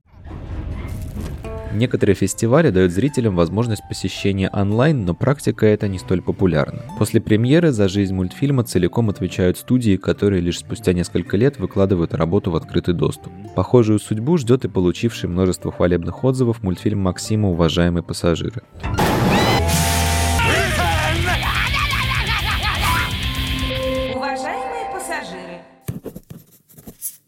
Некоторые 1.73 2.15
фестивали 2.15 2.69
дают 2.71 2.91
зрителям 2.91 3.35
возможность 3.35 3.83
посещения 3.87 4.49
онлайн, 4.51 5.05
но 5.05 5.13
практика 5.13 5.65
эта 5.65 5.87
не 5.87 5.99
столь 5.99 6.21
популярна. 6.21 6.81
После 6.97 7.21
премьеры 7.21 7.71
за 7.71 7.87
жизнь 7.87 8.13
мультфильма 8.13 8.63
целиком 8.63 9.09
отвечают 9.09 9.57
студии, 9.57 9.97
которые 9.97 10.41
лишь 10.41 10.59
спустя 10.59 10.93
несколько 10.93 11.37
лет 11.37 11.59
выкладывают 11.59 12.13
работу 12.13 12.51
в 12.51 12.55
открытый 12.55 12.93
доступ. 12.93 13.31
Похожую 13.55 13.99
судьбу 13.99 14.37
ждет 14.37 14.65
и 14.65 14.69
получивший 14.69 15.29
множество 15.29 15.71
хвалебных 15.71 16.23
отзывов 16.23 16.63
мультфильм 16.63 16.99
Максима 16.99 17.49
«Уважаемые 17.49 18.03
пассажиры». 18.03 18.63
Уважаемые 24.15 24.91
пассажиры, 24.93 25.61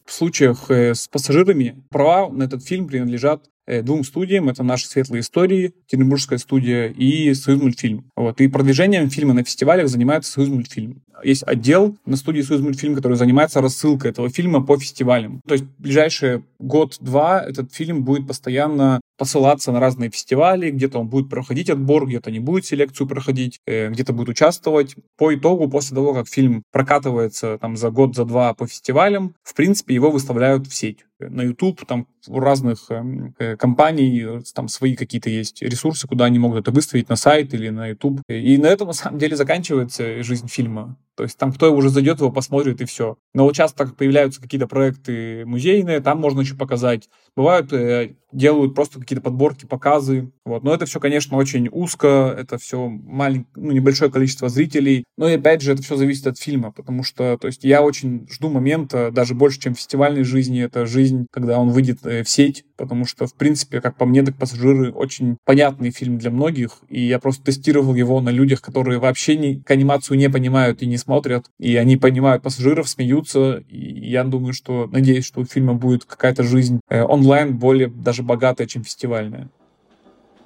В 0.06 0.12
случаях 0.12 0.72
э, 0.72 0.96
с 0.96 1.08
пассажирами 1.08 1.84
права 1.90 2.32
на 2.32 2.44
этот 2.44 2.64
фильм 2.66 2.88
принадлежат 2.88 3.46
двум 3.84 4.04
студиям. 4.04 4.50
Это 4.50 4.64
наши 4.64 4.88
светлые 4.88 5.22
истории, 5.22 5.74
Екатеринбургская 5.78 6.40
студия 6.40 6.88
и 6.88 7.34
Союз 7.34 7.62
мультфильм. 7.62 8.10
Вот. 8.16 8.42
И 8.42 8.48
продвижением 8.48 9.10
фильма 9.10 9.34
на 9.34 9.44
фестивалях 9.44 9.88
занимается 9.88 10.32
Союз 10.32 10.50
мультфильм. 10.50 11.02
Есть 11.24 11.44
отдел 11.44 11.98
на 12.06 12.16
студии 12.16 12.42
Союз 12.42 12.62
мультфильм, 12.62 12.96
который 12.96 13.18
занимается 13.18 13.62
рассылкой 13.62 14.12
этого 14.12 14.30
фильма 14.30 14.66
по 14.66 14.78
фестивалям. 14.78 15.42
То 15.48 15.54
есть 15.54 15.66
в 15.66 15.82
ближайшие 15.82 16.44
год-два 16.60 17.44
этот 17.44 17.74
фильм 17.74 18.04
будет 18.04 18.28
постоянно 18.28 19.02
посылаться 19.18 19.72
на 19.72 19.80
разные 19.80 20.10
фестивали, 20.10 20.72
где-то 20.72 21.00
он 21.00 21.08
будет 21.08 21.30
проходить 21.30 21.70
отбор, 21.70 22.08
где-то 22.08 22.32
не 22.32 22.40
будет 22.40 22.66
селекцию 22.66 23.06
проходить, 23.08 23.60
э, 23.68 23.90
где-то 23.90 24.14
будет 24.14 24.30
участвовать. 24.30 24.96
По 25.18 25.36
итогу, 25.36 25.70
после 25.70 25.96
того, 25.96 26.14
как 26.14 26.28
фильм 26.28 26.64
прокатывается 26.72 27.58
там 27.60 27.76
за 27.76 27.92
год, 27.92 28.16
за 28.16 28.24
два 28.24 28.54
по 28.54 28.66
фестивалям, 28.66 29.36
в 29.44 29.54
принципе, 29.56 29.94
его 29.94 30.10
выставляют 30.10 30.68
в 30.68 30.74
сеть 30.74 31.00
на 31.20 31.42
YouTube, 31.42 31.86
там 31.86 32.08
у 32.28 32.40
разных 32.40 32.90
эм, 32.90 33.36
э, 33.40 33.56
компаний 33.58 34.22
э, 34.22 34.42
там 34.54 34.68
свои 34.68 34.96
какие-то 34.96 35.30
есть 35.30 35.62
ресурсы, 35.62 36.08
куда 36.08 36.26
они 36.26 36.40
могут 36.40 36.60
это 36.60 36.72
выставить 36.72 37.10
на 37.10 37.16
сайт 37.16 37.54
или 37.54 37.70
на 37.70 37.88
YouTube. 37.88 38.22
И 38.28 38.58
на 38.58 38.68
этом, 38.68 38.88
на 38.88 38.94
самом 38.94 39.20
деле, 39.20 39.36
заканчивается 39.36 40.24
жизнь 40.24 40.48
фильма. 40.48 40.98
То 41.20 41.24
есть 41.24 41.38
там 41.38 41.52
кто 41.52 41.76
уже 41.76 41.90
зайдет, 41.90 42.22
его 42.22 42.32
посмотрит 42.32 42.80
и 42.80 42.86
все. 42.86 43.18
Но 43.34 43.44
вот 43.44 43.54
часто, 43.54 43.86
как 43.86 43.98
появляются 43.98 44.42
какие-то 44.42 44.68
проекты 44.68 45.44
музейные, 45.46 46.00
там 46.00 46.22
можно 46.22 46.40
еще 46.40 46.56
показать. 46.56 47.10
Бывают, 47.36 47.74
э, 47.74 48.16
делают 48.32 48.74
просто 48.74 49.02
какие-то 49.02 49.22
подборки, 49.22 49.66
показы. 49.66 50.32
Вот. 50.46 50.64
Но 50.64 50.74
это 50.74 50.86
все, 50.86 51.02
конечно, 51.02 51.36
очень 51.36 51.68
узко, 51.70 52.34
это 52.40 52.58
все 52.58 52.88
маленькое, 52.88 53.52
ну, 53.58 53.74
небольшое 53.74 54.10
количество 54.10 54.48
зрителей. 54.48 55.04
Но 55.18 55.28
и 55.28 55.34
опять 55.34 55.62
же, 55.62 55.74
это 55.74 55.84
все 55.84 55.98
зависит 55.98 56.26
от 56.26 56.40
фильма, 56.40 56.72
потому 56.72 57.04
что, 57.04 57.38
то 57.38 57.48
есть 57.48 57.66
я 57.66 57.82
очень 57.82 58.26
жду 58.32 58.50
момента, 58.50 59.12
даже 59.12 59.36
больше, 59.36 59.60
чем 59.60 59.74
в 59.76 59.78
фестивальной 59.80 60.24
жизни, 60.24 60.64
это 60.64 60.86
жизнь, 60.86 61.28
когда 61.32 61.60
он 61.60 61.72
выйдет 61.72 62.06
э, 62.06 62.24
в 62.24 62.30
сеть, 62.30 62.64
потому 62.80 63.06
что, 63.06 63.28
в 63.28 63.34
принципе, 63.34 63.82
как 63.82 63.98
по 63.98 64.06
мне, 64.06 64.24
так 64.24 64.36
«Пассажиры» 64.36 64.92
очень 64.92 65.38
понятный 65.46 65.92
фильм 65.92 66.18
для 66.18 66.32
многих, 66.32 66.80
и 66.88 67.02
я 67.02 67.20
просто 67.20 67.44
тестировал 67.44 67.94
его 67.94 68.22
на 68.22 68.30
людях, 68.30 68.62
которые 68.62 69.00
вообще 69.00 69.36
не, 69.36 69.58
к 69.58 69.70
анимацию 69.70 70.18
не 70.18 70.30
понимают 70.30 70.82
и 70.82 70.88
не 70.88 70.98
смотрят, 70.98 71.46
и 71.60 71.76
они 71.76 71.98
понимают 71.98 72.42
пассажиров, 72.42 72.88
смеются, 72.88 73.64
и 73.70 74.10
я 74.10 74.24
думаю, 74.24 74.54
что, 74.54 74.88
надеюсь, 74.88 75.26
что 75.26 75.42
у 75.42 75.46
фильма 75.46 75.74
будет 75.74 76.06
какая-то 76.06 76.44
жизнь 76.44 76.80
э, 76.90 77.04
онлайн 77.04 77.58
более 77.58 77.90
даже 77.90 78.24
богатая, 78.24 78.66
чем 78.66 78.84
фестивальная. 78.84 79.50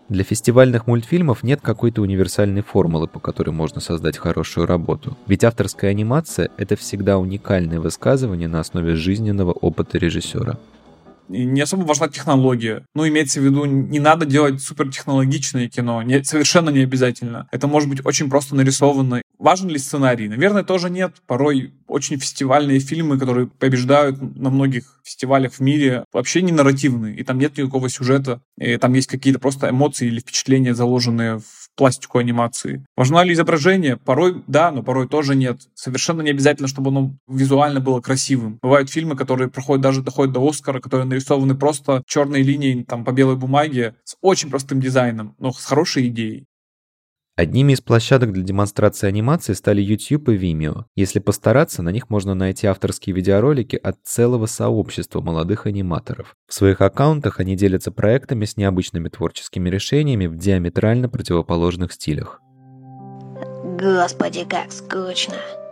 Для 0.09 0.23
фестивальных 0.23 0.85
мультфильмов 0.87 1.43
нет 1.43 1.61
какой-то 1.61 2.01
универсальной 2.01 2.61
формулы, 2.61 3.07
по 3.07 3.19
которой 3.19 3.51
можно 3.51 3.79
создать 3.79 4.17
хорошую 4.17 4.65
работу. 4.65 5.17
Ведь 5.27 5.43
авторская 5.43 5.91
анимация— 5.91 6.49
это 6.57 6.75
всегда 6.75 7.17
уникальное 7.19 7.79
высказывание 7.79 8.47
на 8.47 8.59
основе 8.59 8.95
жизненного 8.95 9.51
опыта 9.51 9.97
режиссера. 9.97 10.59
Не 11.29 11.61
особо 11.61 11.83
важна 11.83 12.09
технология. 12.09 12.85
Ну, 12.93 13.07
имеется 13.07 13.39
в 13.39 13.43
виду, 13.43 13.65
не 13.65 13.99
надо 13.99 14.25
делать 14.25 14.61
супертехнологичное 14.61 15.69
кино. 15.69 16.01
Не, 16.01 16.23
совершенно 16.23 16.69
не 16.69 16.81
обязательно. 16.81 17.47
Это 17.51 17.67
может 17.67 17.89
быть 17.89 18.05
очень 18.05 18.29
просто 18.29 18.55
нарисовано. 18.55 19.21
Важен 19.39 19.69
ли 19.69 19.77
сценарий? 19.77 20.27
Наверное, 20.27 20.63
тоже 20.63 20.89
нет. 20.89 21.15
Порой 21.27 21.73
очень 21.87 22.17
фестивальные 22.17 22.79
фильмы, 22.79 23.17
которые 23.17 23.47
побеждают 23.47 24.21
на 24.37 24.49
многих 24.49 24.99
фестивалях 25.03 25.53
в 25.53 25.59
мире, 25.59 26.05
вообще 26.13 26.41
не 26.41 26.51
нарративные. 26.51 27.15
И 27.15 27.23
там 27.23 27.39
нет 27.39 27.57
никакого 27.57 27.89
сюжета. 27.89 28.41
И 28.57 28.77
там 28.77 28.93
есть 28.93 29.07
какие-то 29.07 29.39
просто 29.39 29.69
эмоции 29.69 30.07
или 30.07 30.19
впечатления, 30.19 30.73
заложенные 30.73 31.39
в 31.39 31.63
пластику 31.75 32.19
анимации. 32.19 32.85
Важно 32.95 33.23
ли 33.23 33.33
изображение? 33.33 33.97
Порой 33.97 34.43
да, 34.47 34.71
но 34.71 34.83
порой 34.83 35.07
тоже 35.07 35.35
нет. 35.35 35.61
Совершенно 35.73 36.21
не 36.21 36.29
обязательно, 36.29 36.67
чтобы 36.67 36.89
оно 36.89 37.15
визуально 37.27 37.79
было 37.79 37.99
красивым. 37.99 38.59
Бывают 38.61 38.89
фильмы, 38.89 39.15
которые 39.15 39.49
проходят 39.49 39.81
даже 39.81 40.01
доходят 40.01 40.33
до 40.33 40.47
Оскара, 40.47 40.79
которые 40.79 41.07
нарисованы 41.07 41.22
просто 41.55 42.03
черной 42.05 42.41
линией 42.41 42.83
там, 42.83 43.03
по 43.03 43.11
белой 43.11 43.35
бумаге 43.35 43.95
с 44.03 44.15
очень 44.21 44.49
простым 44.49 44.79
дизайном, 44.79 45.35
но 45.39 45.51
с 45.51 45.65
хорошей 45.65 46.07
идеей. 46.07 46.45
Одними 47.35 47.73
из 47.73 47.81
площадок 47.81 48.31
для 48.31 48.43
демонстрации 48.43 49.07
анимации 49.07 49.53
стали 49.53 49.81
YouTube 49.81 50.29
и 50.29 50.37
Vimeo. 50.37 50.83
Если 50.95 51.17
постараться, 51.17 51.81
на 51.81 51.89
них 51.89 52.11
можно 52.11 52.35
найти 52.35 52.67
авторские 52.67 53.15
видеоролики 53.15 53.75
от 53.75 53.97
целого 54.03 54.45
сообщества 54.45 55.19
молодых 55.19 55.65
аниматоров. 55.65 56.35
В 56.47 56.53
своих 56.53 56.79
аккаунтах 56.81 57.39
они 57.39 57.55
делятся 57.55 57.91
проектами 57.91 58.45
с 58.45 58.55
необычными 58.55 59.09
творческими 59.09 59.67
решениями 59.69 60.27
в 60.27 60.37
диаметрально 60.37 61.09
противоположных 61.09 61.93
стилях. 61.93 62.39
Господи, 63.79 64.45
как 64.45 64.71
скучно. 64.71 65.62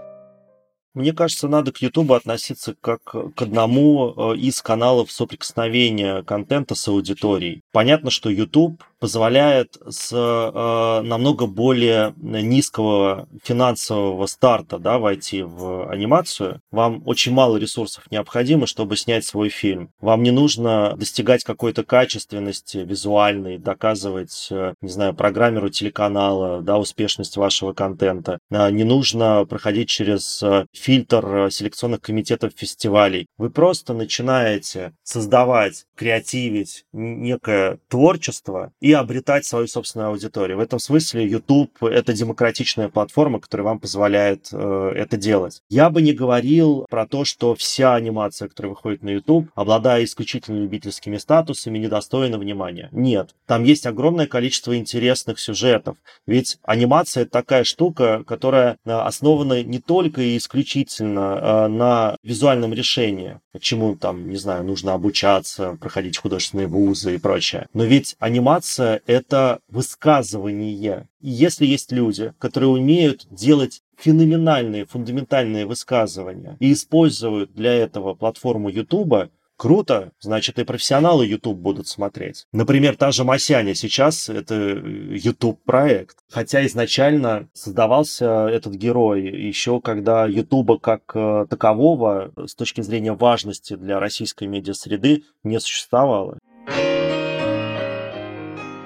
Мне 0.94 1.14
кажется, 1.14 1.48
надо 1.48 1.72
к 1.72 1.78
YouTube 1.78 2.12
относиться 2.12 2.76
как 2.82 3.02
к 3.04 3.42
одному 3.42 4.14
э, 4.34 4.38
из 4.38 4.62
каналов 4.62 5.12
соприкосновения 5.12 6.24
контента 6.24 6.76
с 6.76 6.88
аудиторией. 6.88 7.62
Понятно, 7.72 8.10
что 8.10 8.30
YouTube 8.30 8.84
позволяет 9.02 9.78
с 9.90 10.12
э, 10.14 11.02
намного 11.02 11.48
более 11.48 12.14
низкого 12.22 13.28
финансового 13.44 14.28
старта 14.28 14.78
да, 14.78 15.00
войти 15.00 15.42
в 15.42 15.90
анимацию. 15.90 16.62
Вам 16.70 17.02
очень 17.08 17.34
мало 17.34 17.58
ресурсов 17.58 18.04
необходимо, 18.12 18.68
чтобы 18.68 18.96
снять 18.96 19.26
свой 19.26 19.50
фильм. 19.50 19.90
Вам 20.02 20.22
не 20.22 20.30
нужно 20.30 20.96
достигать 20.98 21.44
какой-то 21.44 21.84
качественности 21.84 22.78
визуальной, 22.78 23.58
доказывать, 23.58 24.50
э, 24.52 24.76
не 24.82 24.90
знаю, 24.90 25.16
программеру 25.16 25.70
телеканала 25.70 26.62
да, 26.62 26.78
успешность 26.78 27.38
вашего 27.38 27.74
контента. 27.74 28.38
Э, 28.52 28.70
не 28.70 28.84
нужно 28.84 29.46
проходить 29.50 29.90
через 29.90 30.44
э, 30.44 30.68
фильтр 30.82 31.26
э, 31.26 31.52
селекционных 31.52 32.02
комитетов 32.02 32.54
фестивалей. 32.56 33.28
Вы 33.38 33.50
просто 33.50 33.94
начинаете 33.94 34.94
создавать, 35.04 35.86
креативить 35.96 36.86
некое 36.92 37.78
творчество 37.88 38.74
и 38.82 38.92
обретать 38.92 39.46
свою 39.46 39.68
собственную 39.68 40.10
аудиторию. 40.10 40.58
В 40.58 40.62
этом 40.62 40.80
смысле 40.80 41.28
YouTube— 41.28 41.72
это 41.84 42.14
демократичная 42.14 42.90
платформа, 42.90 43.40
которая 43.40 43.66
вам 43.66 43.80
позволяет 43.80 44.50
э, 44.52 44.92
это 44.96 45.18
делать. 45.18 45.62
Я 45.70 45.90
бы 45.90 46.02
не 46.02 46.14
говорил 46.14 46.88
про 46.90 47.06
то, 47.06 47.26
что 47.26 47.54
вся 47.54 47.94
анимация, 47.96 48.48
которая 48.50 48.72
выходит 48.72 49.04
на 49.04 49.10
YouTube, 49.10 49.50
обладая 49.54 50.04
исключительно 50.04 50.58
любительскими 50.58 51.18
статусами, 51.18 51.78
недостойна 51.78 52.40
внимания. 52.40 52.90
Нет. 52.92 53.36
Там 53.46 53.64
есть 53.64 53.86
огромное 53.86 54.26
количество 54.26 54.76
интересных 54.76 55.40
сюжетов. 55.40 55.98
Ведь 56.26 56.58
анимация— 56.64 57.24
это 57.24 57.32
такая 57.32 57.64
штука, 57.64 58.24
которая 58.26 58.78
э, 58.84 58.92
основана 58.92 59.62
не 59.62 59.80
только 59.80 60.22
и 60.22 60.38
исключительно 60.38 60.71
э, 60.76 61.68
на 61.68 62.18
визуальном 62.24 62.74
решении, 62.74 63.40
чему 63.60 63.96
там, 63.96 64.30
не 64.30 64.38
знаю, 64.38 64.64
нужно 64.64 64.94
обучаться, 64.94 65.78
проходить 65.80 66.18
художественные 66.18 66.68
вузы 66.68 67.16
и 67.16 67.18
прочее. 67.18 67.68
Но 67.74 67.84
ведь 67.84 68.16
анимация— 68.20 69.02
это 69.08 69.60
высказывание. 69.68 71.08
И 71.20 71.30
если 71.30 71.66
есть 71.66 71.92
люди, 71.92 72.34
которые 72.40 72.70
умеют 72.70 73.28
делать 73.30 73.82
феноменальные, 73.98 74.86
фундаментальные 74.86 75.66
высказывания 75.66 76.58
и 76.60 76.74
используют 76.74 77.54
для 77.54 77.74
этого 77.74 78.14
платформу 78.16 78.70
Ютуба, 78.70 79.30
Круто, 79.62 80.12
значит 80.20 80.58
и 80.58 80.64
профессионалы 80.64 81.28
YouTube 81.28 81.60
будут 81.60 81.88
смотреть. 81.88 82.48
Например, 82.52 82.96
та 82.96 83.12
же 83.12 83.24
Масяня 83.24 83.76
сейчас 83.76 84.28
это 84.28 84.56
YouTube 84.56 85.62
проект. 85.64 86.18
Хотя 86.32 86.66
изначально 86.66 87.48
создавался 87.54 88.48
этот 88.48 88.74
герой 88.74 89.22
еще 89.22 89.80
когда 89.80 90.26
YouTube 90.26 90.82
как 90.82 91.04
э, 91.14 91.46
такового 91.48 92.32
с 92.44 92.56
точки 92.56 92.82
зрения 92.82 93.14
важности 93.14 93.76
для 93.76 94.00
российской 94.00 94.48
медиасреды 94.48 95.26
не 95.44 95.60
существовало. 95.60 96.40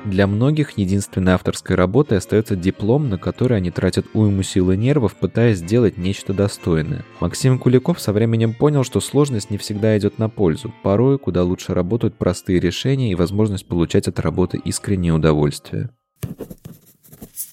Для 0.05 0.27
многих 0.27 0.77
единственной 0.77 1.33
авторской 1.33 1.75
работой 1.75 2.19
остается 2.19 2.55
диплом, 2.55 3.09
на 3.09 3.17
который 3.17 3.57
они 3.57 3.71
тратят 3.71 4.05
уйму 4.13 4.43
сил 4.43 4.69
и 4.69 4.77
нервов, 4.77 5.15
пытаясь 5.15 5.57
сделать 5.57 5.97
нечто 5.97 6.31
достойное. 6.31 7.03
Максим 7.19 7.57
Куликов 7.57 7.99
со 7.99 8.13
временем 8.13 8.53
понял, 8.53 8.83
что 8.83 8.99
сложность 8.99 9.49
не 9.49 9.57
всегда 9.57 9.97
идет 9.97 10.19
на 10.19 10.29
пользу. 10.29 10.71
Порой 10.83 11.17
куда 11.17 11.43
лучше 11.43 11.73
работают 11.73 12.15
простые 12.15 12.59
решения 12.59 13.11
и 13.11 13.15
возможность 13.15 13.67
получать 13.67 14.07
от 14.07 14.19
работы 14.19 14.61
искреннее 14.63 15.13
удовольствие. 15.13 15.89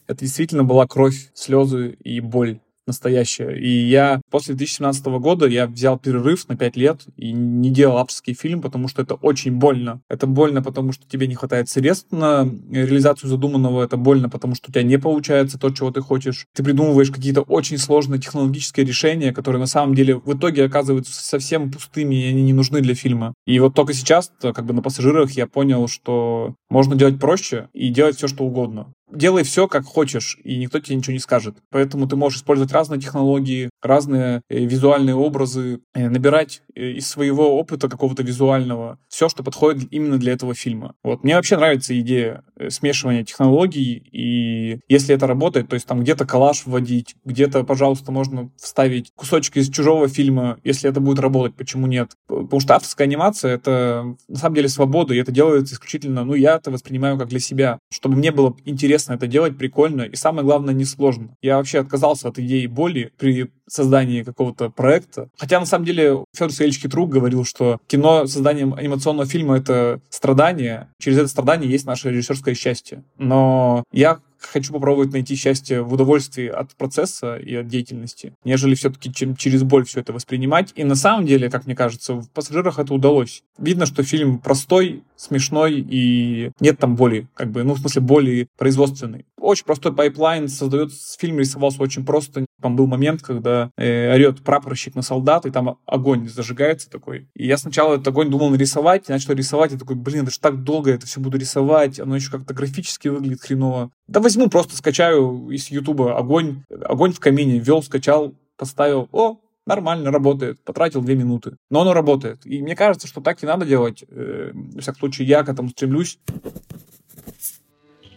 Это 0.07 0.21
действительно 0.21 0.63
была 0.63 0.87
кровь, 0.87 1.31
слезы 1.33 1.97
и 2.05 2.21
боль 2.21 2.61
настоящее. 2.87 3.59
И 3.61 3.69
я 3.69 4.21
после 4.31 4.55
2017 4.55 5.07
года 5.07 5.47
я 5.47 5.67
взял 5.67 5.99
перерыв 5.99 6.49
на 6.49 6.57
5 6.57 6.77
лет 6.77 7.01
и 7.17 7.33
не 7.33 7.71
делал 7.71 7.99
авторский 7.99 8.35
фильм, 8.35 8.61
потому 8.61 8.89
что 8.89 9.03
это 9.03 9.15
очень 9.15 9.53
больно. 9.53 10.01
Это 10.09 10.27
больно, 10.27 10.63
потому 10.63 10.93
что 10.93 11.07
тебе 11.09 11.27
не 11.27 11.35
хватает 11.35 11.69
средств 11.69 12.13
на 12.13 12.49
реализацию 12.71 13.31
задуманного. 13.31 13.83
Это 13.85 13.97
больно, 13.97 14.29
потому 14.29 14.55
что 14.55 14.69
у 14.69 14.73
тебя 14.73 14.83
не 14.83 14.99
получается 14.99 15.59
то, 15.59 15.71
чего 15.71 15.91
ты 15.91 16.01
хочешь. 16.01 16.47
Ты 16.55 16.63
придумываешь 16.63 17.11
какие-то 17.11 17.43
очень 17.43 17.79
сложные 17.79 18.21
технологические 18.21 18.87
решения, 18.87 19.33
которые 19.33 19.61
на 19.61 19.67
самом 19.67 19.95
деле 19.95 20.17
в 20.17 20.37
итоге 20.37 20.65
оказываются 20.65 21.13
совсем 21.13 21.71
пустыми, 21.71 22.15
и 22.15 22.29
они 22.29 22.43
не 22.43 22.53
нужны 22.53 22.81
для 22.81 22.95
фильма. 22.95 23.35
И 23.47 23.59
вот 23.59 23.75
только 23.75 23.93
сейчас, 23.93 24.33
как 24.41 24.65
бы 24.65 24.75
на 24.75 24.83
пассажирах, 24.83 25.31
я 25.33 25.47
понял, 25.47 25.89
что 25.89 26.55
можно 26.71 26.97
делать 26.97 27.19
проще 27.19 27.69
и 27.73 27.89
делать 27.91 28.17
все, 28.17 28.29
что 28.29 28.45
угодно 28.45 28.93
делай 29.13 29.43
все, 29.45 29.69
как 29.69 29.85
хочешь, 29.85 30.39
и 30.43 30.59
никто 30.59 30.81
тебе 30.81 30.97
ничего 30.97 31.13
не 31.13 31.19
скажет. 31.19 31.57
Поэтому 31.71 32.09
ты 32.09 32.17
можешь 32.17 32.39
использовать 32.41 32.73
разные 32.73 33.01
технологии, 33.01 33.71
разные 33.83 34.43
э, 34.49 34.65
визуальные 34.65 35.15
образы, 35.15 35.81
э, 35.95 36.09
набирать 36.09 36.63
из 36.75 37.09
своего 37.09 37.59
опыта 37.59 37.89
какого-то 37.89 38.23
визуального 38.23 38.99
все, 39.09 39.29
что 39.29 39.43
подходит 39.43 39.93
именно 39.93 40.19
для 40.19 40.33
этого 40.33 40.55
фильма. 40.55 40.95
Вот. 41.03 41.25
Мне 41.25 41.37
вообще 41.37 41.57
нравится 41.57 41.99
идея 42.01 42.45
смешивания 42.69 43.25
технологий, 43.25 44.03
и 44.13 44.81
если 44.89 45.15
это 45.15 45.27
работает, 45.27 45.69
то 45.69 45.75
есть 45.75 45.87
там 45.87 46.01
где-то 46.01 46.27
коллаж 46.27 46.63
вводить, 46.67 47.17
где-то, 47.25 47.65
пожалуйста, 47.65 48.13
можно 48.13 48.51
вставить 48.57 49.13
кусочки 49.15 49.59
из 49.59 49.71
чужого 49.71 50.09
фильма, 50.09 50.59
если 50.65 50.89
это 50.89 51.01
будет 51.01 51.19
работать, 51.19 51.57
почему 51.57 51.87
нет? 51.87 52.13
Потому 52.27 52.61
что 52.61 52.75
авторская 52.75 53.07
анимация— 53.07 53.55
это 53.55 54.17
на 54.29 54.39
самом 54.39 54.55
деле 54.55 54.69
свобода, 54.69 55.15
и 55.15 55.19
это 55.19 55.33
делается 55.33 55.75
исключительно, 55.75 56.25
ну, 56.25 56.35
я 56.35 56.57
это 56.57 56.71
воспринимаю 56.71 57.19
как 57.19 57.29
для 57.29 57.41
себя, 57.41 57.79
чтобы 57.91 58.17
мне 58.17 58.31
было 58.31 58.57
интересно 58.65 59.15
это 59.15 59.27
делать, 59.27 59.59
прикольно 59.59 60.03
и 60.03 60.17
самое 60.17 60.45
главное, 60.45 60.75
несложно. 60.75 61.37
Я 61.43 61.57
вообще 61.57 61.81
отказался 61.81 62.29
от 62.29 62.39
идеи 62.39 62.67
боли 62.67 63.13
при 63.19 63.51
создании 63.69 64.23
какого-то 64.23 64.71
проекта. 64.71 65.29
Хотя, 65.37 65.61
на 65.61 65.67
самом 65.67 65.85
деле, 65.85 66.25
Федор 66.35 66.53
Савельевич 66.53 66.83
Китрук 66.83 67.11
говорил, 67.11 67.45
что 67.45 67.79
кино, 67.87 68.27
созданием 68.27 68.75
анимационного 68.75 69.27
фильма— 69.27 69.57
это 69.59 70.01
страдание. 70.11 70.89
Через 70.99 71.19
это 71.19 71.29
страдание 71.29 71.71
есть 71.71 71.87
наше 71.87 72.11
режиссерское 72.11 72.55
счастье. 72.55 73.05
Но 73.19 73.85
я 73.93 74.21
хочу 74.47 74.73
попробовать 74.73 75.13
найти 75.13 75.37
счастье 75.37 75.83
в 75.83 75.93
удовольствии 75.93 76.47
от 76.47 76.75
процесса 76.75 77.37
и 77.37 77.55
от 77.55 77.69
деятельности, 77.69 78.35
нежели 78.45 78.75
все-таки 78.75 79.13
чем 79.13 79.37
через 79.37 79.63
боль 79.63 79.85
все 79.85 80.01
это 80.01 80.13
воспринимать. 80.13 80.73
И 80.75 80.85
на 80.85 80.95
самом 80.95 81.27
деле, 81.27 81.51
как 81.51 81.67
мне 81.67 81.75
кажется, 81.75 82.15
в 82.15 82.29
«Пассажирах» 82.31 82.79
это 82.79 82.93
удалось. 82.93 83.43
Видно, 83.59 83.87
что 83.87 84.03
фильм 84.03 84.39
простой, 84.39 85.05
смешной 85.17 85.85
и 85.89 86.51
нет 86.61 86.79
там 86.79 86.97
боли, 86.97 87.29
как 87.35 87.51
бы, 87.51 87.63
ну, 87.63 87.75
в 87.75 87.79
смысле, 87.79 88.03
боли 88.03 88.49
производственной. 88.59 89.25
Очень 89.41 89.65
простой 89.65 89.95
pipeline 89.95 90.49
создает, 90.49 90.93
фильм 91.19 91.39
рисовался 91.39 91.83
очень 91.83 92.05
просто. 92.05 92.45
Там 92.63 92.77
был 92.77 92.87
момент, 92.87 93.23
когда 93.23 93.71
э, 93.77 94.15
орет 94.15 94.43
прапорщик 94.43 94.95
на 94.95 95.03
солдат, 95.03 95.47
и 95.47 95.51
там 95.51 95.79
огонь 95.85 96.29
зажигается 96.29 96.89
такой. 96.89 97.29
И 97.35 97.47
я 97.47 97.59
сначала 97.59 97.95
этот 97.95 98.09
огонь 98.09 98.31
думал 98.31 98.51
нарисовать, 98.51 99.09
начал 99.09 99.35
рисовать, 99.35 99.73
и 99.73 99.79
такой, 99.79 99.97
блин, 99.97 100.23
это 100.23 100.31
же 100.31 100.41
так 100.41 100.63
долго 100.63 100.93
это 100.93 101.07
все 101.07 101.21
буду 101.21 101.39
рисовать, 101.39 101.99
оно 102.01 102.17
еще 102.17 102.31
как-то 102.31 102.55
графически 102.55 103.09
выглядит 103.09 103.43
хреново. 103.43 103.91
Да 104.07 104.21
возьму, 104.21 104.49
просто 104.49 104.77
скачаю 104.77 105.49
из 105.51 105.71
Ютуба 105.71 106.17
огонь, 106.17 106.63
огонь 106.85 107.13
в 107.13 107.21
камине, 107.21 107.59
ввел, 107.59 107.83
скачал, 107.83 108.35
поставил, 108.57 109.09
о, 109.13 109.39
нормально 109.67 110.11
работает, 110.11 110.63
потратил 110.65 111.03
две 111.03 111.15
минуты. 111.15 111.57
Но 111.71 111.83
оно 111.83 111.93
работает. 111.93 112.45
И 112.45 112.63
мне 112.63 112.77
кажется, 112.77 113.07
что 113.07 113.21
так 113.21 113.43
и 113.43 113.47
надо 113.47 113.67
делать. 113.67 114.05
Э, 114.09 114.51
в 114.53 114.81
всяком 114.81 115.01
случае, 115.01 115.29
я 115.29 115.43
к 115.43 115.49
этому 115.49 115.69
стремлюсь. 115.71 116.19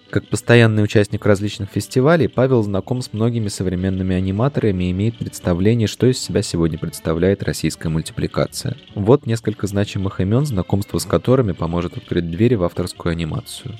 Как 0.09 0.27
постоянный 0.29 0.83
участник 0.83 1.25
различных 1.25 1.69
фестивалей, 1.69 2.27
Павел 2.27 2.61
знаком 2.63 3.01
с 3.01 3.11
многими 3.11 3.47
современными 3.47 4.15
аниматорами 4.15 4.85
и 4.85 4.91
имеет 4.91 5.17
представление, 5.17 5.87
что 5.87 6.07
из 6.07 6.19
себя 6.19 6.41
сегодня 6.41 6.77
представляет 6.77 7.43
российская 7.43 7.89
мультипликация. 7.89 8.77
Вот 8.93 9.25
несколько 9.25 9.67
значимых 9.67 10.21
имен, 10.21 10.45
знакомство 10.45 10.99
с 10.99 11.05
которыми 11.05 11.51
поможет 11.51 11.97
открыть 11.97 12.29
двери 12.29 12.55
в 12.55 12.63
авторскую 12.63 13.11
анимацию. 13.11 13.77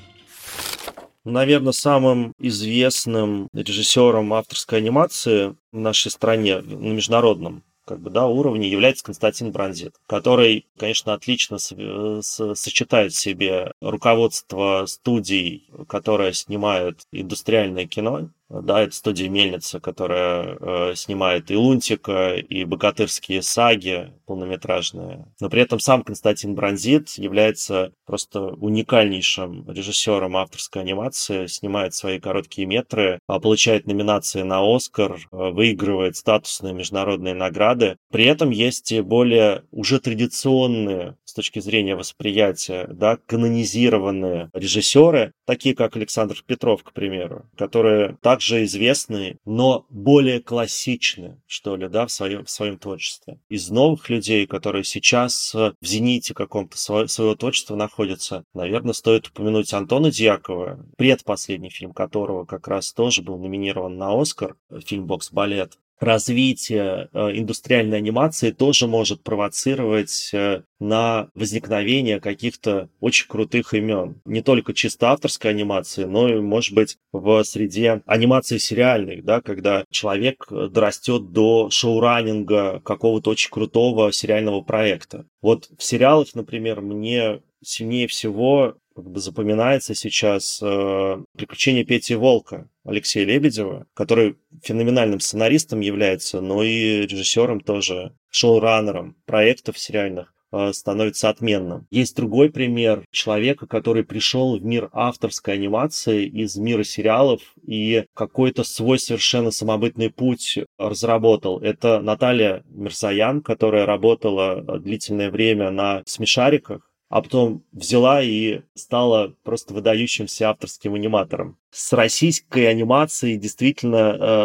Наверное, 1.24 1.72
самым 1.72 2.34
известным 2.38 3.48
режиссером 3.52 4.32
авторской 4.32 4.78
анимации 4.78 5.56
в 5.72 5.78
нашей 5.78 6.12
стране, 6.12 6.58
на 6.58 6.92
международном 6.92 7.64
как 7.86 8.00
бы, 8.00 8.10
да, 8.10 8.26
уровне 8.26 8.68
является 8.68 9.04
Константин 9.04 9.52
Бронзит, 9.52 9.94
который, 10.06 10.66
конечно, 10.76 11.14
отлично 11.14 11.58
сочетает 11.58 13.12
в 13.12 13.18
себе 13.18 13.72
руководство 13.80 14.84
студий, 14.86 15.70
которые 15.88 16.34
снимают 16.34 17.06
индустриальное 17.12 17.86
кино, 17.86 18.28
да, 18.48 18.82
это 18.82 18.94
студия 18.94 19.28
Мельница, 19.28 19.80
которая 19.80 20.56
э, 20.60 20.94
снимает 20.94 21.50
и 21.50 21.56
Лунтика, 21.56 22.36
и 22.36 22.64
богатырские 22.64 23.42
саги 23.42 24.12
полнометражные. 24.26 25.26
Но 25.40 25.50
при 25.50 25.62
этом 25.62 25.80
сам 25.80 26.02
Константин 26.02 26.54
Бронзит 26.54 27.10
является 27.10 27.92
просто 28.06 28.40
уникальнейшим 28.40 29.68
режиссером 29.68 30.36
авторской 30.36 30.82
анимации, 30.82 31.46
снимает 31.46 31.94
свои 31.94 32.20
короткие 32.20 32.66
метры, 32.66 33.18
а 33.26 33.40
получает 33.40 33.86
номинации 33.86 34.42
на 34.42 34.60
Оскар, 34.62 35.16
э, 35.16 35.50
выигрывает 35.50 36.16
статусные 36.16 36.72
международные 36.72 37.34
награды. 37.34 37.96
При 38.10 38.24
этом 38.26 38.50
есть 38.50 38.92
и 38.92 39.00
более 39.00 39.64
уже 39.72 39.98
традиционные 39.98 41.16
с 41.24 41.34
точки 41.34 41.58
зрения 41.58 41.96
восприятия, 41.96 42.86
да, 42.88 43.18
канонизированные 43.26 44.50
режиссеры, 44.52 45.32
такие 45.46 45.74
как 45.74 45.96
Александр 45.96 46.36
Петров, 46.46 46.82
к 46.84 46.92
примеру, 46.92 47.46
которые 47.56 48.16
так 48.22 48.35
также 48.36 48.64
известны, 48.64 49.38
но 49.46 49.86
более 49.88 50.42
классичны, 50.42 51.40
что 51.46 51.74
ли, 51.74 51.88
да, 51.88 52.06
в 52.06 52.12
своем, 52.12 52.44
в 52.44 52.50
своем 52.50 52.76
творчестве. 52.78 53.40
Из 53.48 53.70
новых 53.70 54.10
людей, 54.10 54.46
которые 54.46 54.84
сейчас 54.84 55.54
в 55.54 55.74
зените 55.80 56.34
каком-то 56.34 56.76
своего 56.76 57.34
творчества 57.34 57.76
находятся, 57.76 58.44
наверное, 58.52 58.92
стоит 58.92 59.28
упомянуть 59.28 59.72
Антона 59.72 60.10
Дьякова, 60.10 60.84
предпоследний 60.98 61.70
фильм 61.70 61.94
которого 61.94 62.44
как 62.44 62.68
раз 62.68 62.92
тоже 62.92 63.22
был 63.22 63.38
номинирован 63.38 63.96
на 63.96 64.20
Оскар, 64.20 64.56
фильм 64.84 65.06
«Бокс-балет» 65.06 65.78
развитие 65.98 67.08
э, 67.12 67.30
индустриальной 67.38 67.98
анимации 67.98 68.50
тоже 68.50 68.86
может 68.86 69.22
провоцировать 69.22 70.30
э, 70.32 70.62
на 70.78 71.28
возникновение 71.34 72.20
каких-то 72.20 72.88
очень 73.00 73.28
крутых 73.28 73.74
имен. 73.74 74.20
Не 74.24 74.42
только 74.42 74.74
чисто 74.74 75.10
авторской 75.10 75.50
анимации, 75.50 76.04
но 76.04 76.28
и, 76.28 76.40
может 76.40 76.74
быть, 76.74 76.98
в 77.12 77.42
среде 77.44 78.02
анимации 78.06 78.58
сериальной, 78.58 79.22
да, 79.22 79.40
когда 79.40 79.84
человек 79.90 80.46
дорастет 80.50 81.32
до 81.32 81.70
шоураннинга 81.70 82.80
какого-то 82.84 83.30
очень 83.30 83.50
крутого 83.50 84.12
сериального 84.12 84.60
проекта. 84.60 85.26
Вот 85.40 85.70
в 85.78 85.82
сериалах, 85.82 86.34
например, 86.34 86.80
мне 86.80 87.40
сильнее 87.62 88.06
всего 88.06 88.76
как 88.96 89.10
бы 89.10 89.20
запоминается 89.20 89.94
сейчас 89.94 90.58
э, 90.62 91.22
«Приключения 91.36 91.84
Пети 91.84 92.14
Волка» 92.14 92.70
Алексея 92.82 93.26
Лебедева, 93.26 93.86
который 93.92 94.36
феноменальным 94.62 95.20
сценаристом 95.20 95.80
является, 95.80 96.40
но 96.40 96.62
и 96.62 97.02
режиссером 97.02 97.60
тоже, 97.60 98.14
шоураннером 98.30 99.16
проектов 99.26 99.78
сериальных 99.78 100.32
э, 100.50 100.72
становится 100.72 101.28
отменным. 101.28 101.86
Есть 101.90 102.16
другой 102.16 102.50
пример 102.50 103.04
человека, 103.10 103.66
который 103.66 104.02
пришел 104.02 104.58
в 104.58 104.64
мир 104.64 104.88
авторской 104.92 105.52
анимации 105.52 106.24
из 106.24 106.56
мира 106.56 106.82
сериалов 106.82 107.42
и 107.62 108.06
какой-то 108.14 108.64
свой 108.64 108.98
совершенно 108.98 109.50
самобытный 109.50 110.08
путь 110.08 110.60
разработал. 110.78 111.58
Это 111.58 112.00
Наталья 112.00 112.64
Мерсаян, 112.70 113.42
которая 113.42 113.84
работала 113.84 114.62
длительное 114.78 115.30
время 115.30 115.70
на 115.70 116.02
смешариках, 116.06 116.90
а 117.08 117.22
потом 117.22 117.64
взяла 117.72 118.22
и 118.22 118.62
стала 118.74 119.34
просто 119.44 119.74
выдающимся 119.74 120.50
авторским 120.50 120.94
аниматором. 120.94 121.58
С 121.70 121.92
российской 121.92 122.66
анимацией 122.66 123.36
действительно 123.36 123.96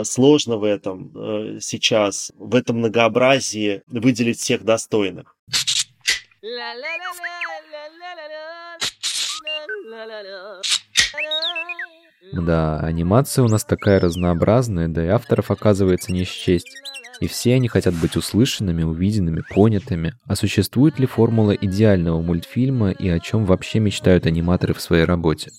э, 0.01 0.03
сложно 0.03 0.57
в 0.57 0.63
этом 0.63 1.11
э, 1.15 1.59
сейчас, 1.59 2.31
в 2.35 2.55
этом 2.55 2.77
многообразии 2.77 3.81
выделить 3.87 4.39
всех 4.39 4.63
достойных. 4.63 5.35
Да, 12.33 12.79
анимация 12.79 13.43
у 13.43 13.47
нас 13.47 13.65
такая 13.65 13.99
разнообразная, 13.99 14.87
да 14.87 15.03
и 15.03 15.09
авторов 15.09 15.51
оказывается 15.51 16.11
не 16.11 16.23
счесть. 16.23 16.69
И 17.21 17.27
все 17.27 17.53
они 17.53 17.67
хотят 17.67 17.93
быть 17.93 18.17
услышанными, 18.17 18.81
увиденными, 18.81 19.43
понятыми. 19.53 20.15
А 20.25 20.35
существует 20.35 20.99
ли 20.99 21.05
формула 21.05 21.51
идеального 21.51 22.19
мультфильма 22.19 22.89
и 22.89 23.07
о 23.07 23.19
чем 23.19 23.45
вообще 23.45 23.79
мечтают 23.79 24.25
аниматоры 24.25 24.73
в 24.73 24.81
своей 24.81 25.05
работе? 25.05 25.51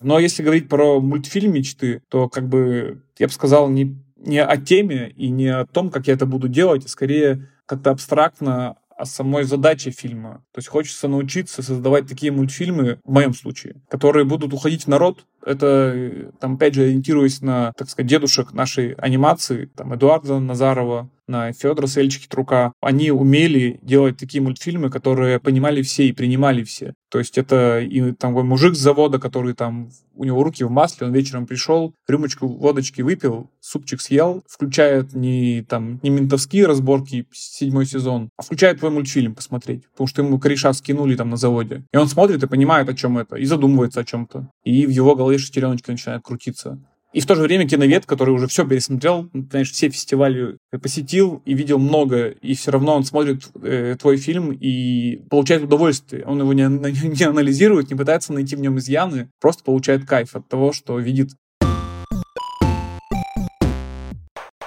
Но 0.00 0.18
если 0.18 0.42
говорить 0.42 0.68
про 0.68 1.00
мультфильм 1.00 1.52
мечты, 1.52 2.02
то 2.08 2.28
как 2.28 2.48
бы 2.48 3.00
я 3.20 3.28
бы 3.28 3.32
сказал 3.32 3.68
не, 3.70 3.96
не 4.16 4.42
о 4.42 4.56
теме 4.56 5.10
и 5.16 5.28
не 5.28 5.46
о 5.46 5.66
том, 5.66 5.88
как 5.88 6.08
я 6.08 6.14
это 6.14 6.26
буду 6.26 6.48
делать, 6.48 6.84
а 6.84 6.88
скорее 6.88 7.48
как-то 7.66 7.90
абстрактно 7.90 8.76
о 8.96 9.04
самой 9.04 9.44
задаче 9.44 9.90
фильма. 9.90 10.44
То 10.52 10.58
есть 10.58 10.68
хочется 10.68 11.08
научиться 11.08 11.62
создавать 11.62 12.06
такие 12.06 12.32
мультфильмы, 12.32 12.98
в 13.04 13.12
моем 13.12 13.34
случае, 13.34 13.82
которые 13.88 14.24
будут 14.24 14.52
уходить 14.52 14.84
в 14.84 14.88
народ, 14.88 15.26
это, 15.44 16.32
там, 16.40 16.54
опять 16.54 16.74
же, 16.74 16.82
ориентируясь 16.82 17.40
на, 17.40 17.72
так 17.76 17.88
сказать, 17.88 18.08
дедушек 18.08 18.52
нашей 18.52 18.92
анимации, 18.92 19.66
там, 19.66 19.94
Эдуарда 19.94 20.38
Назарова, 20.38 21.10
на 21.32 21.52
Федора 21.52 21.86
Сельчики 21.88 22.28
Трука. 22.28 22.72
Они 22.80 23.10
умели 23.10 23.80
делать 23.82 24.18
такие 24.18 24.42
мультфильмы, 24.42 24.90
которые 24.90 25.40
понимали 25.40 25.82
все 25.82 26.08
и 26.08 26.12
принимали 26.12 26.62
все. 26.62 26.94
То 27.10 27.18
есть 27.18 27.36
это 27.36 27.80
и 27.80 28.12
там 28.12 28.32
мужик 28.46 28.74
с 28.74 28.78
завода, 28.78 29.18
который 29.18 29.54
там, 29.54 29.90
у 30.14 30.24
него 30.24 30.42
руки 30.42 30.64
в 30.64 30.70
масле, 30.70 31.06
он 31.06 31.12
вечером 31.12 31.46
пришел, 31.46 31.94
рюмочку 32.08 32.46
водочки 32.46 33.02
выпил, 33.02 33.50
супчик 33.60 34.00
съел, 34.00 34.42
включает 34.48 35.12
не 35.14 35.62
там 35.68 36.00
не 36.02 36.10
ментовские 36.10 36.66
разборки 36.66 37.26
седьмой 37.32 37.84
сезон, 37.84 38.30
а 38.38 38.42
включает 38.42 38.78
твой 38.78 38.90
мультфильм 38.92 39.34
посмотреть, 39.34 39.86
потому 39.90 40.06
что 40.06 40.22
ему 40.22 40.38
кореша 40.38 40.72
скинули 40.72 41.14
там 41.14 41.28
на 41.28 41.36
заводе. 41.36 41.84
И 41.92 41.96
он 41.96 42.08
смотрит 42.08 42.42
и 42.42 42.46
понимает, 42.46 42.88
о 42.88 42.94
чем 42.94 43.18
это, 43.18 43.36
и 43.36 43.44
задумывается 43.44 44.00
о 44.00 44.04
чем-то. 44.04 44.48
И 44.64 44.86
в 44.86 44.90
его 44.90 45.14
голове 45.14 45.38
шестереночка 45.38 45.92
начинает 45.92 46.22
крутиться. 46.22 46.78
И 47.12 47.20
в 47.20 47.26
то 47.26 47.34
же 47.34 47.42
время 47.42 47.68
киновед, 47.68 48.06
который 48.06 48.30
уже 48.30 48.46
все 48.46 48.66
пересмотрел, 48.66 49.28
знаешь, 49.50 49.70
все 49.70 49.90
фестивали 49.90 50.56
посетил 50.82 51.42
и 51.44 51.54
видел 51.54 51.78
много, 51.78 52.28
и 52.28 52.54
все 52.54 52.70
равно 52.70 52.96
он 52.96 53.04
смотрит 53.04 53.42
э, 53.62 53.96
твой 54.00 54.16
фильм 54.16 54.52
и 54.52 55.16
получает 55.28 55.62
удовольствие. 55.62 56.24
Он 56.24 56.40
его 56.40 56.52
не, 56.52 56.62
не 57.18 57.24
анализирует, 57.24 57.90
не 57.90 57.96
пытается 57.96 58.32
найти 58.32 58.56
в 58.56 58.60
нем 58.60 58.78
изъяны, 58.78 59.28
просто 59.40 59.62
получает 59.64 60.06
кайф 60.06 60.34
от 60.34 60.48
того, 60.48 60.72
что 60.72 60.98
видит 60.98 61.30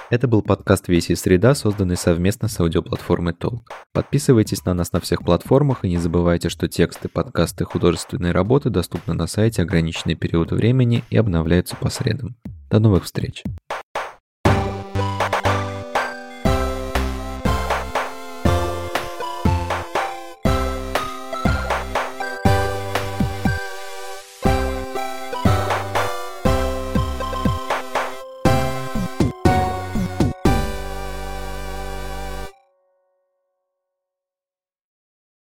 Это 0.08 0.28
был 0.28 0.40
подкаст 0.40 0.86
«Веси 0.86 1.16
среда», 1.16 1.56
созданный 1.56 1.96
совместно 1.96 2.46
с 2.46 2.60
аудиоплатформой 2.60 3.34
Толк. 3.34 3.68
Подписывайтесь 3.92 4.64
на 4.64 4.72
нас 4.72 4.92
на 4.92 5.00
всех 5.00 5.24
платформах 5.24 5.84
и 5.84 5.88
не 5.88 5.98
забывайте, 5.98 6.48
что 6.48 6.68
тексты, 6.68 7.08
подкасты, 7.08 7.64
художественные 7.64 8.30
работы 8.30 8.70
доступны 8.70 9.14
на 9.14 9.26
сайте 9.26 9.62
ограниченный 9.62 10.14
период 10.14 10.52
времени 10.52 11.02
и 11.10 11.16
обновляются 11.16 11.74
по 11.74 11.90
средам. 11.90 12.36
До 12.70 12.78
новых 12.78 13.04
встреч! 13.04 13.42